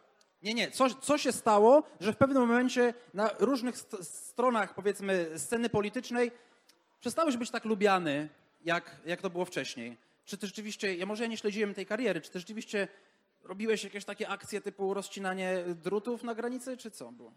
Nie, 0.43 0.53
nie. 0.53 0.71
Co, 0.71 0.89
co 0.89 1.17
się 1.17 1.31
stało, 1.31 1.83
że 1.99 2.13
w 2.13 2.17
pewnym 2.17 2.41
momencie 2.47 2.93
na 3.13 3.29
różnych 3.39 3.77
st 3.77 3.95
stronach, 4.03 4.75
powiedzmy, 4.75 5.29
sceny 5.35 5.69
politycznej 5.69 6.31
przestałeś 6.99 7.37
być 7.37 7.51
tak 7.51 7.65
lubiany, 7.65 8.29
jak, 8.65 8.95
jak 9.05 9.21
to 9.21 9.29
było 9.29 9.45
wcześniej? 9.45 9.97
Czy 10.27 10.37
ty 10.37 10.47
rzeczywiście, 10.47 10.95
ja 10.95 11.05
może 11.05 11.23
ja 11.23 11.29
nie 11.29 11.37
śledziłem 11.37 11.73
tej 11.73 11.85
kariery, 11.85 12.21
czy 12.21 12.31
ty 12.31 12.39
rzeczywiście 12.39 12.87
robiłeś 13.43 13.83
jakieś 13.83 14.05
takie 14.05 14.29
akcje 14.29 14.61
typu 14.61 14.93
rozcinanie 14.93 15.63
drutów 15.83 16.23
na 16.23 16.35
granicy, 16.35 16.77
czy 16.77 16.91
co 16.91 17.11
było? 17.11 17.33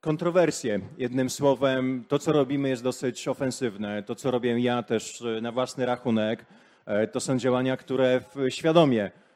Kontrowersje. 0.00 0.80
Jednym 0.98 1.30
słowem, 1.30 2.04
to 2.08 2.18
co 2.18 2.32
robimy 2.32 2.68
jest 2.68 2.82
dosyć 2.82 3.28
ofensywne. 3.28 4.02
To 4.02 4.14
co 4.14 4.30
robię 4.30 4.60
ja 4.60 4.82
też 4.82 5.22
na 5.42 5.52
własny 5.52 5.86
rachunek, 5.86 6.46
e, 6.86 7.06
to 7.06 7.20
są 7.20 7.38
działania, 7.38 7.76
które 7.76 8.20
świadomie 8.48 9.04
E, 9.04 9.27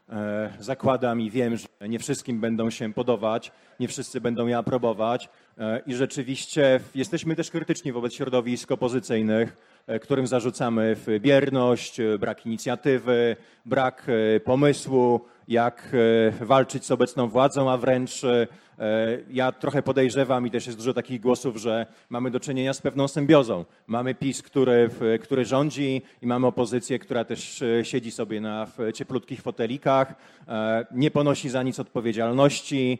zakładam 0.58 1.20
i 1.20 1.30
wiem, 1.30 1.56
że 1.56 1.88
nie 1.88 1.98
wszystkim 1.98 2.40
będą 2.40 2.70
się 2.70 2.92
podobać, 2.92 3.52
nie 3.80 3.88
wszyscy 3.88 4.20
będą 4.20 4.46
je 4.46 4.58
aprobować 4.58 5.28
e, 5.58 5.80
i 5.86 5.94
rzeczywiście 5.94 6.80
jesteśmy 6.94 7.36
też 7.36 7.50
krytyczni 7.50 7.92
wobec 7.92 8.14
środowisk 8.14 8.72
opozycyjnych, 8.72 9.56
e, 9.86 9.98
którym 9.98 10.26
zarzucamy 10.26 10.96
bierność, 11.20 12.00
brak 12.18 12.46
inicjatywy, 12.46 13.36
brak 13.66 14.06
pomysłu, 14.44 15.20
jak 15.48 15.96
walczyć 16.40 16.84
z 16.84 16.90
obecną 16.90 17.28
władzą, 17.28 17.70
a 17.70 17.76
wręcz 17.76 18.22
E, 18.24 18.46
ja 19.30 19.52
trochę 19.52 19.82
podejrzewam 19.82 20.46
i 20.46 20.50
też 20.50 20.66
jest 20.66 20.78
dużo 20.78 20.94
takich 20.94 21.20
głosów, 21.20 21.56
że 21.56 21.86
mamy 22.10 22.30
do 22.30 22.40
czynienia 22.40 22.72
z 22.74 22.80
pewną 22.80 23.08
symbiozą. 23.08 23.64
Mamy 23.86 24.14
PiS, 24.14 24.42
który, 24.42 24.90
który 25.22 25.44
rządzi 25.44 26.02
i 26.22 26.26
mamy 26.26 26.46
opozycję, 26.46 26.98
która 26.98 27.24
też 27.24 27.62
e, 27.62 27.84
siedzi 27.84 28.10
sobie 28.10 28.40
na 28.40 28.66
cieplutkich 28.94 29.42
fotelikach, 29.42 30.14
e, 30.48 30.86
nie 30.92 31.10
ponosi 31.10 31.48
za 31.48 31.62
nic 31.62 31.80
odpowiedzialności 31.80 32.98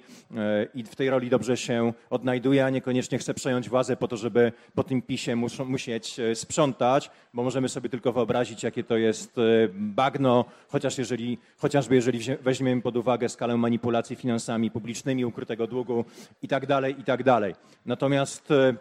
i 0.74 0.82
w 0.85 0.96
tej 0.96 1.11
roli 1.11 1.30
dobrze 1.30 1.56
się 1.56 1.92
odnajduje, 2.11 2.64
a 2.64 2.70
niekoniecznie 2.70 3.18
chce 3.18 3.35
przejąć 3.35 3.68
władzę 3.68 3.96
po 3.96 4.08
to, 4.08 4.16
żeby 4.16 4.52
po 4.74 4.85
tym 4.85 5.02
PiSie 5.02 5.37
musieć 5.66 6.16
sprzątać, 6.35 7.11
bo 7.35 7.42
możemy 7.42 7.68
sobie 7.68 7.88
tylko 7.88 8.12
wyobrazić, 8.12 8.62
jakie 8.62 8.85
to 8.85 8.96
jest 8.96 9.37
bagno, 9.72 10.44
chociaż 10.68 10.98
jeżeli, 10.98 11.38
chociażby 11.58 11.94
jeżeli 11.94 12.20
weźmiemy 12.42 12.82
pod 12.82 12.96
uwagę 12.96 13.28
skalę 13.28 13.56
manipulacji 13.56 14.16
finansami 14.16 14.70
publicznymi, 14.70 15.24
ukrytego 15.24 15.62
długu 15.66 16.05
i 16.42 16.48
tak 16.48 16.66
dalej, 16.66 17.01
i 17.01 17.05
tak 17.05 17.22
dalej. 17.22 17.55
Natomiast 17.87 18.51
e, 18.51 18.75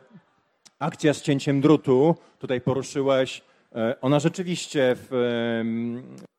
akcja 0.80 1.14
z 1.14 1.22
cięciem 1.22 1.62
drutu, 1.62 2.16
tutaj 2.40 2.62
poruszyłeś, 2.62 3.42
e, 3.76 3.96
ona 4.02 4.20
rzeczywiście 4.20 4.96
w, 4.96 5.62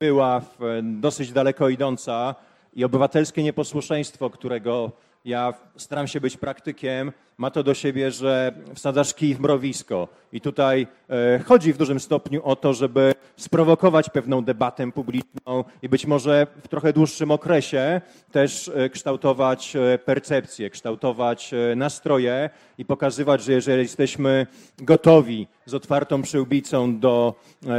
była 0.00 0.40
w 0.40 0.58
dosyć 0.82 1.32
daleko 1.32 1.68
idąca 1.68 2.34
i 2.74 2.84
obywatelskie 2.84 3.42
nieposłuszeństwo, 3.42 4.30
którego 4.30 4.92
ja 5.24 5.54
staram 5.76 6.08
się 6.08 6.20
być 6.20 6.36
praktykiem, 6.36 7.12
ma 7.38 7.50
to 7.50 7.62
do 7.62 7.74
siebie, 7.74 8.10
że 8.10 8.54
wsadzasz 8.74 9.14
kij 9.14 9.34
w 9.34 9.40
mrowisko. 9.40 10.08
I 10.32 10.40
tutaj 10.40 10.86
e, 11.10 11.38
chodzi 11.38 11.72
w 11.72 11.78
dużym 11.78 12.00
stopniu 12.00 12.44
o 12.44 12.56
to, 12.56 12.74
żeby 12.74 13.14
sprowokować 13.36 14.10
pewną 14.10 14.44
debatę 14.44 14.92
publiczną 14.92 15.64
i 15.82 15.88
być 15.88 16.06
może 16.06 16.46
w 16.62 16.68
trochę 16.68 16.92
dłuższym 16.92 17.30
okresie 17.30 18.00
też 18.32 18.70
e, 18.74 18.88
kształtować 18.88 19.76
e, 19.76 19.98
percepcję, 19.98 20.70
kształtować 20.70 21.54
nastroje 21.76 22.50
i 22.78 22.84
pokazywać, 22.84 23.42
że 23.42 23.52
jeżeli 23.52 23.82
jesteśmy 23.82 24.46
gotowi 24.78 25.48
z 25.66 25.74
otwartą 25.74 26.22
przyłbicą 26.22 27.00
do 27.00 27.34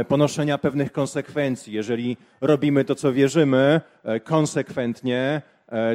ponoszenia 0.08 0.58
pewnych 0.58 0.92
konsekwencji, 0.92 1.72
jeżeli 1.72 2.16
robimy 2.40 2.84
to, 2.84 2.94
co 2.94 3.12
wierzymy, 3.12 3.80
konsekwentnie, 4.24 5.42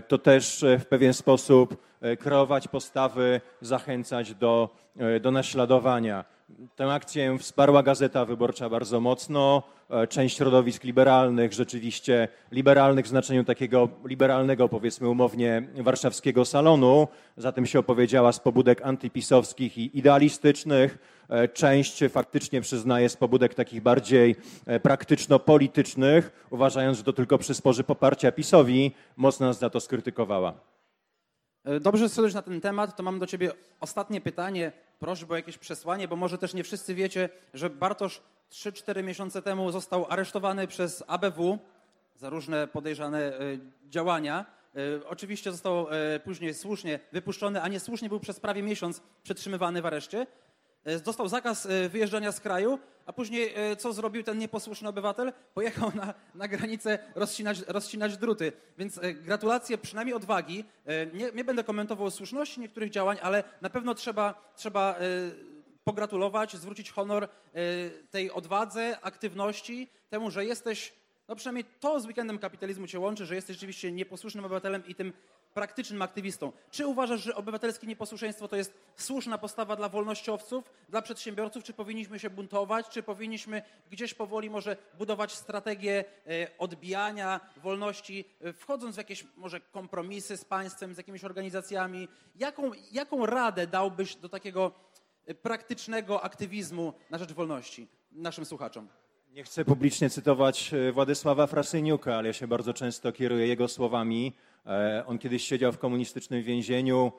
to 0.08 0.18
też 0.18 0.64
e, 0.64 0.80
w 0.80 0.86
pewien 0.86 1.14
sposób 1.14 1.78
e, 2.02 2.18
kreować 2.18 2.68
postawy, 2.68 3.42
zachęcać 3.62 4.36
do, 4.36 4.70
do 5.22 5.32
naśladowania. 5.32 6.26
Tę 6.76 6.94
akcję 6.94 7.38
wsparła 7.38 7.84
Gazeta 7.84 8.26
Wyborcza 8.26 8.70
bardzo 8.70 9.00
mocno. 9.00 9.64
Część 10.10 10.38
środowisk 10.38 10.84
liberalnych, 10.84 11.54
rzeczywiście 11.54 12.28
liberalnych 12.52 13.06
w 13.06 13.10
znaczeniu 13.10 13.44
takiego 13.44 13.90
liberalnego, 14.06 14.70
powiedzmy 14.70 15.10
umownie, 15.10 15.68
warszawskiego 15.76 16.46
salonu, 16.46 17.08
zatem 17.38 17.66
się 17.66 17.80
opowiedziała 17.80 18.32
z 18.32 18.40
pobudek 18.40 18.82
antypisowskich 18.82 19.78
i 19.78 19.98
idealistycznych 19.98 20.98
E, 21.30 21.48
część 21.48 22.04
faktycznie 22.10 22.62
przyznaje 22.62 23.10
z 23.10 23.18
pobudek 23.18 23.54
takich 23.54 23.82
bardziej 23.82 24.36
e, 24.66 24.80
praktyczno-politycznych, 24.80 26.46
uważając, 26.50 26.98
że 26.98 27.04
to 27.04 27.14
tylko 27.14 27.38
przysporzy 27.38 27.84
poparcia 27.84 28.32
PiSowi, 28.32 28.96
mocno 29.18 29.46
nas 29.46 29.60
za 29.60 29.70
to 29.70 29.80
skrytykowała. 29.80 30.54
E, 31.66 31.80
dobrze, 31.80 32.10
że 32.10 32.36
na 32.36 32.42
ten 32.42 32.62
temat, 32.62 32.96
to 32.96 33.04
mam 33.04 33.20
do 33.20 33.28
ciebie 33.28 33.52
ostatnie 33.80 34.22
pytanie, 34.22 34.72
prośbę 35.00 35.34
o 35.34 35.38
jakieś 35.38 35.58
przesłanie, 35.58 36.08
bo 36.08 36.16
może 36.16 36.38
też 36.38 36.54
nie 36.54 36.64
wszyscy 36.64 36.96
wiecie, 36.96 37.30
że 37.54 37.70
Bartosz 37.70 38.22
3-4 38.52 39.04
miesiące 39.04 39.42
temu 39.42 39.72
został 39.72 40.06
aresztowany 40.10 40.68
przez 40.68 41.04
ABW 41.08 41.60
za 42.16 42.30
różne 42.30 42.68
podejrzane 42.68 43.34
działania. 43.90 44.46
Oczywiście 45.08 45.52
został 45.52 45.88
później 46.24 46.54
słusznie 46.54 47.00
wypuszczony, 47.12 47.62
a 47.62 47.68
niesłusznie 47.68 48.10
był 48.10 48.20
przez 48.20 48.40
prawie 48.40 48.64
miesiąc 48.64 49.02
przetrzymywany 49.24 49.82
w 49.82 49.86
areszcie. 49.86 50.28
E, 50.84 51.00
dostał 51.00 51.28
zakaz 51.28 51.66
e, 51.66 51.90
wyjeżdżania 51.90 52.32
z 52.32 52.40
kraju, 52.40 52.80
a 53.06 53.14
później 53.14 53.54
e, 53.56 53.76
co 53.76 53.94
zrobił 53.94 54.24
ten 54.24 54.38
nieposłuszny 54.38 54.90
obywatel? 54.90 55.34
Pojechał 55.54 55.92
na, 55.96 56.14
na 56.36 56.48
granicę 56.48 57.00
rozcinać, 57.16 57.60
rozcinać 57.68 58.18
druty. 58.18 58.52
Więc 58.78 59.00
gratulacje 59.14 59.78
przynajmniej 59.78 60.16
odwagi. 60.16 60.66
Nie, 61.14 61.32
nie 61.32 61.44
będę 61.44 61.64
komentował 61.64 62.12
słuszności 62.12 62.60
niektórych 62.60 62.90
działań, 62.90 63.18
ale 63.22 63.44
na 63.62 63.70
pewno 63.70 63.96
trzeba, 63.96 64.52
trzeba 64.56 64.96
pogratulować, 65.84 66.56
zwrócić 66.56 66.92
honor 66.92 67.28
tej 68.12 68.32
odwadze, 68.32 68.98
aktywności, 69.02 69.90
temu, 70.10 70.32
że 70.32 70.46
jesteś, 70.46 70.94
no 71.28 71.36
przynajmniej 71.36 71.66
to 71.80 72.00
z 72.00 72.06
weekendem 72.06 72.40
kapitalizmu 72.40 72.88
cię 72.88 73.00
łączy, 73.00 73.26
że 73.26 73.36
jesteś 73.36 73.56
rzeczywiście 73.56 73.92
nieposłusznym 73.92 74.46
obywatelem 74.46 74.88
i 74.88 74.96
tym 74.96 75.14
praktycznym 75.54 76.02
aktywistą. 76.02 76.52
Czy 76.72 76.88
uważasz, 76.88 77.24
że 77.24 77.36
obywatelskie 77.36 77.88
nieposłuszeństwo 77.88 78.48
to 78.48 78.56
jest 78.56 78.74
słuszna 78.96 79.38
postawa 79.38 79.76
dla 79.76 79.90
wolnościowców, 79.90 80.64
dla 80.90 81.02
przedsiębiorców? 81.02 81.64
Czy 81.64 81.74
powinniśmy 81.74 82.20
się 82.20 82.30
buntować? 82.30 82.90
Czy 82.90 83.04
powinniśmy 83.04 83.62
gdzieś 83.92 84.14
powoli 84.14 84.50
może 84.50 84.78
budować 84.98 85.32
strategię 85.32 86.06
e, 86.28 86.58
odbijania 86.58 87.40
wolności, 87.58 88.26
e, 88.42 88.54
wchodząc 88.54 88.96
w 88.96 88.98
jakieś 88.98 89.26
może 89.38 89.60
kompromisy 89.60 90.38
z 90.38 90.46
państwem, 90.46 90.94
z 90.94 90.98
jakimiś 90.98 91.24
organizacjami? 91.24 92.08
Jaką, 92.36 92.72
jaką 92.92 93.26
radę 93.26 93.68
dałbyś 93.68 94.16
do 94.16 94.30
takiego 94.30 94.72
e, 95.26 95.36
praktycznego 95.36 96.24
aktywizmu 96.24 96.94
na 97.10 97.18
rzecz 97.18 97.34
wolności 97.34 97.88
naszym 98.12 98.46
słuchaczom? 98.46 98.88
Nie 99.32 99.44
chcę 99.44 99.66
publicznie 99.66 100.10
cytować 100.10 100.72
Władysława 100.94 101.48
Frasyniuka, 101.48 102.16
ale 102.16 102.28
ja 102.28 102.34
się 102.34 102.48
bardzo 102.48 102.74
często 102.74 103.12
kieruję 103.12 103.48
jego 103.48 103.68
słowami. 103.68 104.34
E, 104.66 105.04
on 105.08 105.18
kiedyś 105.18 105.44
siedział 105.44 105.72
w 105.72 105.78
komunistycznym 105.78 106.44
więzieniu. 106.44 107.12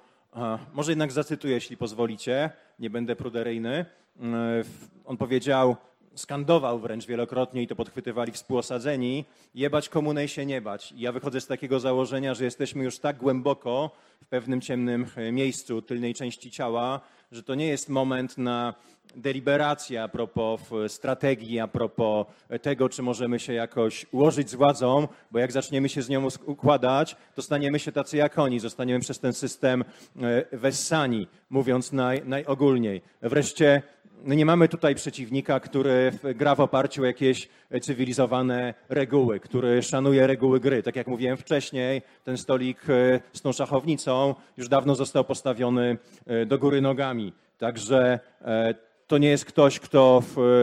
Może 0.72 0.92
jednak 0.92 1.12
zacytuję, 1.12 1.54
jeśli 1.54 1.76
pozwolicie, 1.76 2.50
nie 2.78 2.90
będę 2.90 3.16
pruderyjny. 3.16 3.86
E, 4.22 4.62
on 5.04 5.16
powiedział, 5.16 5.76
skandował 6.14 6.78
wręcz 6.78 7.06
wielokrotnie 7.06 7.62
i 7.62 7.66
to 7.66 7.76
podchwytywali 7.76 8.32
współosadzeni, 8.32 9.24
jebać 9.54 9.88
komunę 9.88 10.24
i 10.24 10.28
się 10.28 10.46
nie 10.46 10.60
bać. 10.60 10.92
I 10.92 11.00
ja 11.00 11.12
wychodzę 11.12 11.40
z 11.40 11.46
takiego 11.46 11.80
założenia, 11.80 12.34
że 12.34 12.44
jesteśmy 12.44 12.84
już 12.84 12.98
tak 12.98 13.16
głęboko 13.16 13.90
w 14.22 14.26
pewnym 14.26 14.60
ciemnym 14.60 15.06
e, 15.16 15.32
miejscu 15.32 15.82
tylnej 15.82 16.14
części 16.14 16.50
ciała, 16.50 17.00
że 17.32 17.42
to 17.42 17.54
nie 17.54 17.66
jest 17.66 17.88
moment 17.88 18.38
na 18.38 18.74
deliberację 19.16 20.02
a 20.02 20.08
propos 20.08 20.60
strategii, 20.88 21.60
a 21.60 21.68
propos 21.68 22.26
tego, 22.62 22.88
czy 22.88 23.02
możemy 23.02 23.38
się 23.38 23.52
jakoś 23.52 24.06
ułożyć 24.12 24.50
z 24.50 24.54
władzą, 24.54 25.08
bo 25.30 25.38
jak 25.38 25.52
zaczniemy 25.52 25.88
się 25.88 26.02
z 26.02 26.08
nią 26.08 26.28
układać, 26.46 27.16
to 27.34 27.42
staniemy 27.42 27.78
się 27.78 27.92
tacy 27.92 28.16
jak 28.16 28.38
oni, 28.38 28.60
zostaniemy 28.60 29.00
przez 29.00 29.18
ten 29.18 29.32
system 29.32 29.84
e, 30.22 30.58
wessani, 30.58 31.26
mówiąc 31.50 31.92
naj, 31.92 32.22
najogólniej. 32.24 33.02
Wreszcie 33.22 33.82
nie 34.26 34.46
mamy 34.46 34.68
tutaj 34.68 34.94
przeciwnika, 34.94 35.60
który 35.60 36.12
gra 36.34 36.54
w 36.54 36.60
oparciu 36.60 37.02
o 37.02 37.06
jakieś 37.06 37.48
cywilizowane 37.82 38.74
reguły, 38.88 39.40
który 39.40 39.82
szanuje 39.82 40.26
reguły 40.26 40.60
gry. 40.60 40.82
Tak 40.82 40.96
jak 40.96 41.06
mówiłem 41.06 41.36
wcześniej, 41.36 42.02
ten 42.24 42.38
stolik 42.38 42.78
e, 42.90 43.20
z 43.32 43.42
tą 43.42 43.52
szachownicą 43.52 44.34
już 44.56 44.68
dawno 44.68 44.94
został 44.94 45.24
postawiony 45.24 45.98
e, 46.26 46.46
do 46.46 46.58
góry 46.58 46.80
nogami. 46.80 47.32
Także 47.58 48.20
e, 48.42 48.74
to 49.06 49.18
nie 49.18 49.28
jest 49.28 49.44
ktoś, 49.44 49.80
kto 49.80 50.22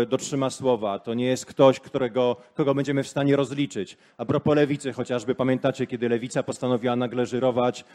dotrzyma 0.09 0.49
słowa, 0.49 0.99
to 0.99 1.13
nie 1.13 1.25
jest 1.25 1.45
ktoś, 1.45 1.79
którego, 1.79 2.35
kogo 2.53 2.75
będziemy 2.75 3.03
w 3.03 3.07
stanie 3.07 3.35
rozliczyć. 3.35 3.97
A 4.17 4.25
propos 4.25 4.55
lewicy, 4.55 4.93
chociażby 4.93 5.35
pamiętacie, 5.35 5.87
kiedy 5.87 6.09
lewica 6.09 6.43
postanowiła 6.43 6.95
nagle 6.95 7.25
żyrować 7.25 7.85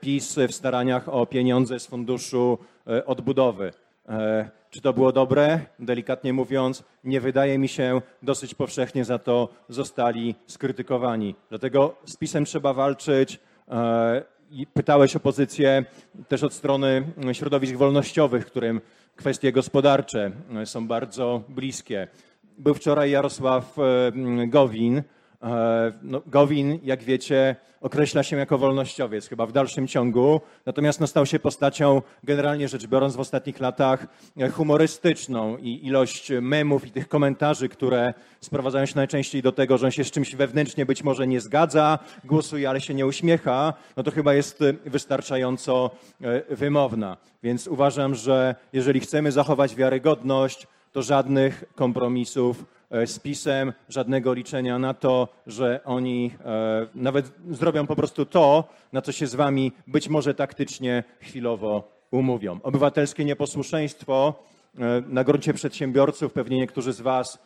PiS 0.00 0.38
w 0.48 0.52
staraniach 0.52 1.08
o 1.08 1.26
pieniądze 1.26 1.80
z 1.80 1.86
funduszu 1.86 2.58
odbudowy. 3.06 3.72
E, 4.10 4.50
czy 4.70 4.80
to 4.80 4.92
było 4.92 5.12
dobre? 5.12 5.60
Delikatnie 5.78 6.32
mówiąc, 6.32 6.84
nie 7.04 7.20
wydaje 7.20 7.58
mi 7.58 7.68
się, 7.68 8.00
dosyć 8.22 8.54
powszechnie 8.54 9.04
za 9.04 9.18
to 9.18 9.48
zostali 9.68 10.34
skrytykowani. 10.46 11.34
Dlatego 11.48 11.94
z 12.04 12.16
PiSem 12.16 12.44
trzeba 12.44 12.72
walczyć. 12.72 13.40
E, 13.68 14.22
pytałeś 14.74 15.16
o 15.16 15.20
pozycję 15.20 15.84
też 16.28 16.42
od 16.42 16.52
strony 16.52 17.04
środowisk 17.32 17.74
wolnościowych, 17.74 18.46
którym 18.46 18.80
kwestie 19.16 19.52
gospodarcze 19.52 20.30
są 20.64 20.86
bardzo 20.86 21.42
bliskie. 21.48 22.08
Był 22.58 22.74
wczoraj 22.74 23.10
Jarosław 23.10 23.76
Gowin, 24.46 24.96
E, 24.98 25.19
no, 26.02 26.22
Gowin, 26.26 26.78
jak 26.82 27.02
wiecie, 27.02 27.56
określa 27.80 28.22
się 28.22 28.36
jako 28.36 28.58
wolnościowiec, 28.58 29.28
chyba 29.28 29.46
w 29.46 29.52
dalszym 29.52 29.86
ciągu, 29.86 30.40
natomiast 30.66 31.00
no, 31.00 31.06
stał 31.06 31.26
się 31.26 31.38
postacią, 31.38 32.02
generalnie 32.24 32.68
rzecz 32.68 32.86
biorąc, 32.86 33.16
w 33.16 33.20
ostatnich 33.20 33.60
latach 33.60 34.06
e, 34.36 34.48
humorystyczną 34.48 35.56
i 35.56 35.86
ilość 35.86 36.32
memów 36.40 36.86
i 36.86 36.90
tych 36.90 37.08
komentarzy, 37.08 37.68
które 37.68 38.14
sprowadzają 38.40 38.86
się 38.86 38.96
najczęściej 38.96 39.42
do 39.42 39.52
tego, 39.52 39.78
że 39.78 39.86
on 39.86 39.92
się 39.92 40.04
z 40.04 40.10
czymś 40.10 40.34
wewnętrznie 40.34 40.86
być 40.86 41.04
może 41.04 41.26
nie 41.26 41.40
zgadza, 41.40 41.98
głosuje, 42.24 42.68
ale 42.68 42.80
się 42.80 42.94
nie 42.94 43.06
uśmiecha, 43.06 43.74
no 43.96 44.02
to 44.02 44.10
chyba 44.10 44.34
jest 44.34 44.62
e, 44.62 44.72
wystarczająco 44.72 45.90
wymowna. 46.50 47.16
Więc 47.42 47.68
uważam, 47.68 48.14
że 48.14 48.54
jeżeli 48.72 49.00
chcemy 49.00 49.32
zachować 49.32 49.74
wiarygodność, 49.74 50.66
to 50.92 51.02
żadnych 51.02 51.64
kompromisów 51.74 52.64
E, 52.79 52.79
z 53.06 53.18
PiSem, 53.18 53.72
żadnego 53.88 54.32
liczenia 54.32 54.78
na 54.78 54.94
to, 54.94 55.28
że 55.46 55.80
oni 55.84 56.30
e, 56.44 56.86
nawet 56.94 57.32
zrobią 57.50 57.86
po 57.86 57.96
prostu 57.96 58.26
to, 58.26 58.64
na 58.92 59.02
co 59.02 59.12
się 59.12 59.26
z 59.26 59.34
wami 59.34 59.72
być 59.86 60.08
może 60.08 60.34
taktycznie 60.34 61.04
chwilowo 61.20 61.88
umówią. 62.10 62.58
Obywatelskie 62.62 63.24
nieposłuszeństwo 63.24 64.34
e, 64.78 65.02
na 65.08 65.24
gruncie 65.24 65.54
przedsiębiorców, 65.54 66.32
pewnie 66.32 66.56
niektórzy 66.56 66.92
z 66.92 67.00
was 67.00 67.38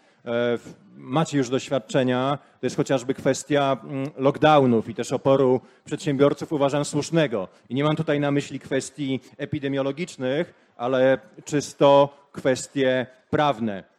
macie 0.96 1.38
już 1.38 1.48
doświadczenia, 1.48 2.38
to 2.60 2.66
jest 2.66 2.76
chociażby 2.76 3.14
kwestia 3.14 3.76
mm, 3.84 4.10
lockdownów 4.16 4.88
i 4.88 4.94
też 4.94 5.12
oporu 5.12 5.60
przedsiębiorców 5.84 6.52
uważam 6.52 6.84
słusznego. 6.84 7.48
I 7.68 7.74
nie 7.74 7.84
mam 7.84 7.96
tutaj 7.96 8.20
na 8.20 8.30
myśli 8.30 8.60
kwestii 8.60 9.20
epidemiologicznych, 9.36 10.54
ale 10.76 11.18
czysto 11.44 12.08
kwestie 12.32 13.06
prawne 13.30 13.93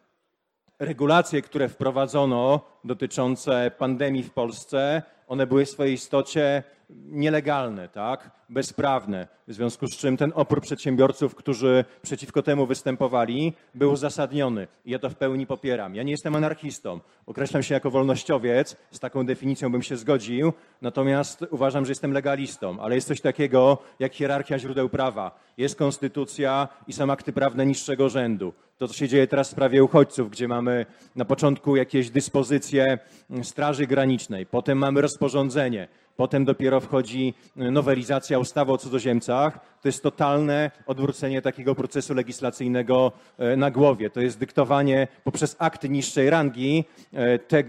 regulacje, 0.78 1.42
które 1.42 1.68
wprowadzono 1.68 2.60
dotyczące 2.84 3.70
pandemii 3.78 4.22
w 4.22 4.30
Polsce, 4.30 5.02
one 5.28 5.46
były 5.46 5.64
w 5.64 5.70
swojej 5.70 5.94
istocie 5.94 6.62
nielegalne, 6.90 7.88
tak, 7.88 8.30
bezprawne, 8.48 9.28
w 9.48 9.52
związku 9.52 9.86
z 9.86 9.96
czym 9.96 10.16
ten 10.16 10.32
opór 10.34 10.60
przedsiębiorców, 10.60 11.34
którzy 11.34 11.84
przeciwko 12.02 12.42
temu 12.42 12.66
występowali, 12.66 13.52
był 13.74 13.92
uzasadniony. 13.92 14.68
Ja 14.84 14.98
to 14.98 15.10
w 15.10 15.14
pełni 15.14 15.46
popieram. 15.46 15.94
Ja 15.94 16.02
nie 16.02 16.10
jestem 16.10 16.36
anarchistą. 16.36 17.00
Określam 17.26 17.62
się 17.62 17.74
jako 17.74 17.90
wolnościowiec, 17.90 18.76
z 18.90 19.00
taką 19.00 19.26
definicją 19.26 19.72
bym 19.72 19.82
się 19.82 19.96
zgodził, 19.96 20.52
natomiast 20.82 21.44
uważam, 21.50 21.84
że 21.84 21.90
jestem 21.90 22.12
legalistą, 22.12 22.80
ale 22.80 22.94
jest 22.94 23.08
coś 23.08 23.20
takiego 23.20 23.78
jak 23.98 24.14
hierarchia 24.14 24.58
źródeł 24.58 24.88
prawa. 24.88 25.38
Jest 25.58 25.78
konstytucja 25.78 26.68
i 26.86 26.92
są 26.92 27.10
akty 27.12 27.32
prawne 27.32 27.66
niższego 27.66 28.08
rzędu. 28.08 28.52
To, 28.78 28.88
co 28.88 28.94
się 28.94 29.08
dzieje 29.08 29.26
teraz 29.26 29.48
w 29.48 29.50
sprawie 29.50 29.84
uchodźców, 29.84 30.30
gdzie 30.30 30.48
mamy 30.48 30.86
na 31.16 31.24
początku 31.24 31.76
jakieś 31.76 32.10
dyspozycje 32.10 32.98
Straży 33.42 33.86
Granicznej, 33.86 34.46
potem 34.46 34.78
mamy 34.78 35.00
rozporządzenie, 35.00 35.88
potem 36.16 36.44
dopiero 36.44 36.80
wchodzi 36.80 37.34
nowelizacja 37.56 38.38
ustawy 38.38 38.72
o 38.72 38.78
cudzoziemcach. 38.78 39.60
To 39.82 39.88
jest 39.88 40.02
totalne 40.02 40.70
odwrócenie 40.86 41.42
takiego 41.42 41.74
procesu 41.74 42.14
legislacyjnego 42.14 43.12
e, 43.38 43.56
na 43.56 43.70
głowie. 43.70 44.10
To 44.10 44.20
jest 44.20 44.38
dyktowanie 44.38 45.08
poprzez 45.24 45.56
akty 45.58 45.88
niższej 45.88 46.30
rangi, 46.30 46.84
e, 47.12 47.38
te, 47.38 47.64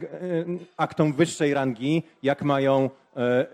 aktom 0.78 1.14
wyższej 1.14 1.54
rangi, 1.54 2.04
jak 2.24 2.44
mają 2.44 2.90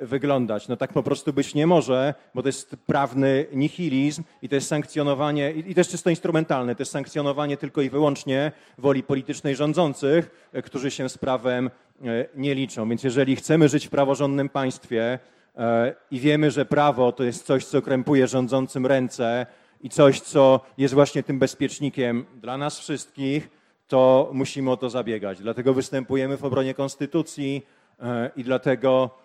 wyglądać. 0.02 0.68
No 0.68 0.78
tak 0.78 0.94
po 0.94 1.04
prostu 1.04 1.34
być 1.34 1.56
nie 1.56 1.68
może, 1.68 2.14
bo 2.36 2.42
to 2.42 2.50
jest 2.50 2.76
prawny 2.86 3.46
nihilizm 3.54 4.24
i 4.42 4.50
to 4.50 4.56
jest 4.56 4.68
sankcjonowanie, 4.68 5.52
i 5.52 5.74
to 5.74 5.80
jest 5.80 5.92
czysto 5.92 6.10
instrumentalne, 6.10 6.76
to 6.76 6.82
jest 6.82 6.92
sankcjonowanie 6.92 7.58
tylko 7.58 7.82
i 7.82 7.90
wyłącznie 7.90 8.52
woli 8.78 9.04
politycznej 9.04 9.56
rządzących, 9.56 10.50
którzy 10.64 10.92
się 10.92 11.10
z 11.10 11.18
prawem 11.18 11.70
nie 12.36 12.56
liczą. 12.56 12.90
Więc 12.90 13.04
jeżeli 13.04 13.36
chcemy 13.36 13.70
żyć 13.70 13.88
w 13.88 13.90
praworządnym 13.90 14.50
państwie, 14.50 15.20
E, 15.58 15.96
i 16.12 16.20
wiemy, 16.20 16.52
że 16.52 16.66
prawo 16.66 17.12
to 17.12 17.24
jest 17.24 17.46
coś, 17.46 17.66
co 17.66 17.82
krępuje 17.82 18.28
rządzącym 18.28 18.86
ręce 18.86 19.46
i 19.82 19.90
coś, 19.90 20.22
co 20.22 20.60
jest 20.78 20.94
właśnie 20.94 21.24
tym 21.24 21.40
bezpiecznikiem 21.40 22.26
dla 22.36 22.58
nas 22.58 22.80
wszystkich, 22.80 23.50
to 23.88 24.30
musimy 24.34 24.72
o 24.72 24.78
to 24.78 24.90
zabiegać. 24.90 25.40
Dlatego 25.40 25.74
występujemy 25.74 26.38
w 26.38 26.46
obronie 26.46 26.74
konstytucji 26.74 27.66
e, 28.00 28.32
i 28.36 28.44
dlatego 28.44 29.10
e, 29.10 29.23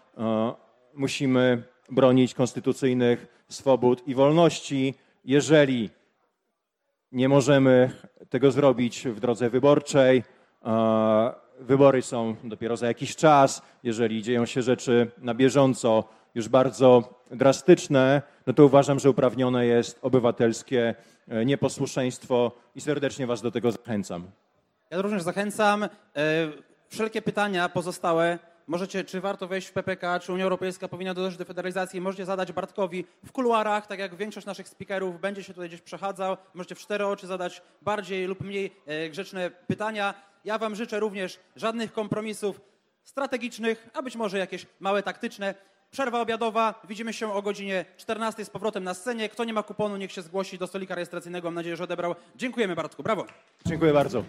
musimy 0.95 1.63
bronić 1.91 2.35
konstytucyjnych 2.35 3.45
swobód 3.49 4.09
i 4.09 4.15
wolności. 4.15 4.95
Jeżeli 5.25 5.91
nie 7.13 7.29
możemy 7.29 7.91
tego 8.29 8.51
zrobić 8.51 9.09
w 9.09 9.21
drodze 9.21 9.51
wyborczej, 9.51 10.23
wybory 11.61 12.03
są 12.03 12.37
dopiero 12.45 12.77
za 12.77 12.87
jakiś 12.87 13.17
czas, 13.17 13.63
jeżeli 13.83 14.23
dzieją 14.23 14.47
się 14.47 14.63
rzeczy 14.63 15.11
na 15.19 15.35
bieżąco, 15.35 16.05
już 16.35 16.49
bardzo 16.49 17.21
drastyczne, 17.31 18.23
no 18.47 18.53
to 18.53 18.65
uważam, 18.65 18.99
że 18.99 19.11
uprawnione 19.11 19.67
jest 19.67 19.99
obywatelskie 20.03 20.95
e, 21.29 21.45
nieposłuszeństwo 21.45 22.53
i 22.75 22.81
serdecznie 22.81 23.27
Was 23.27 23.43
do 23.43 23.51
tego 23.51 23.73
zachęcam. 23.73 24.25
Ja 24.91 25.03
również 25.03 25.23
zachęcam. 25.23 25.83
E, 25.85 25.89
wszelkie 26.89 27.23
pytania 27.23 27.69
pozostałe 27.69 28.39
możecie, 28.69 29.05
czy 29.05 29.21
warto 29.21 29.49
wejść 29.49 29.69
w 29.69 29.73
PPK, 29.73 30.21
czy 30.21 30.33
Unia 30.33 30.45
Europejska 30.45 30.89
powinna 30.89 31.15
dążyć 31.15 31.39
do 31.39 31.45
federalizacji, 31.45 32.01
możecie 32.01 32.25
zadać 32.25 32.53
Bartkowi 32.53 33.05
w 33.27 33.33
kuluarach, 33.33 33.87
tak 33.87 33.99
jak 33.99 34.17
większość 34.17 34.47
naszych 34.47 34.69
speakerów 34.69 35.21
będzie 35.21 35.43
się 35.43 35.55
tutaj 35.55 35.69
gdzieś 35.69 35.81
przechadzał. 35.81 36.37
Możecie 36.55 36.75
w 36.75 36.79
cztery 36.79 37.07
oczy 37.07 37.27
zadać 37.27 37.63
bardziej 37.83 38.27
lub 38.27 38.41
mniej 38.41 38.73
e, 38.87 39.09
grzeczne 39.09 39.51
pytania. 39.51 40.15
Ja 40.45 40.59
Wam 40.59 40.75
życzę 40.75 41.01
również 41.01 41.39
żadnych 41.57 41.93
kompromisów 41.93 42.61
strategicznych, 43.05 43.89
a 43.95 44.03
być 44.03 44.17
może 44.17 44.39
jakieś 44.39 44.67
małe 44.81 45.03
taktyczne. 45.03 45.55
Przerwa 45.91 46.21
obiadowa. 46.21 46.81
Widzimy 46.89 47.13
się 47.13 47.33
o 47.33 47.43
godzinie 47.43 47.85
14 47.97 48.45
z 48.45 48.51
powrotem 48.51 48.85
na 48.85 48.95
scenie. 48.95 49.29
Kto 49.29 49.45
nie 49.45 49.53
ma 49.53 49.63
kuponu, 49.63 49.97
niech 49.97 50.13
się 50.13 50.23
zgłosi 50.23 50.59
do 50.59 50.67
stolika 50.67 50.95
rejestracyjnego. 50.95 51.49
Mam 51.49 51.55
nadzieję, 51.55 51.77
że 51.77 51.85
odebrał. 51.85 52.15
Dziękujemy 52.37 52.75
Bartku. 52.77 53.03
Brawo. 53.03 53.27
Dziękuję 53.67 53.93
bardzo. 53.93 54.25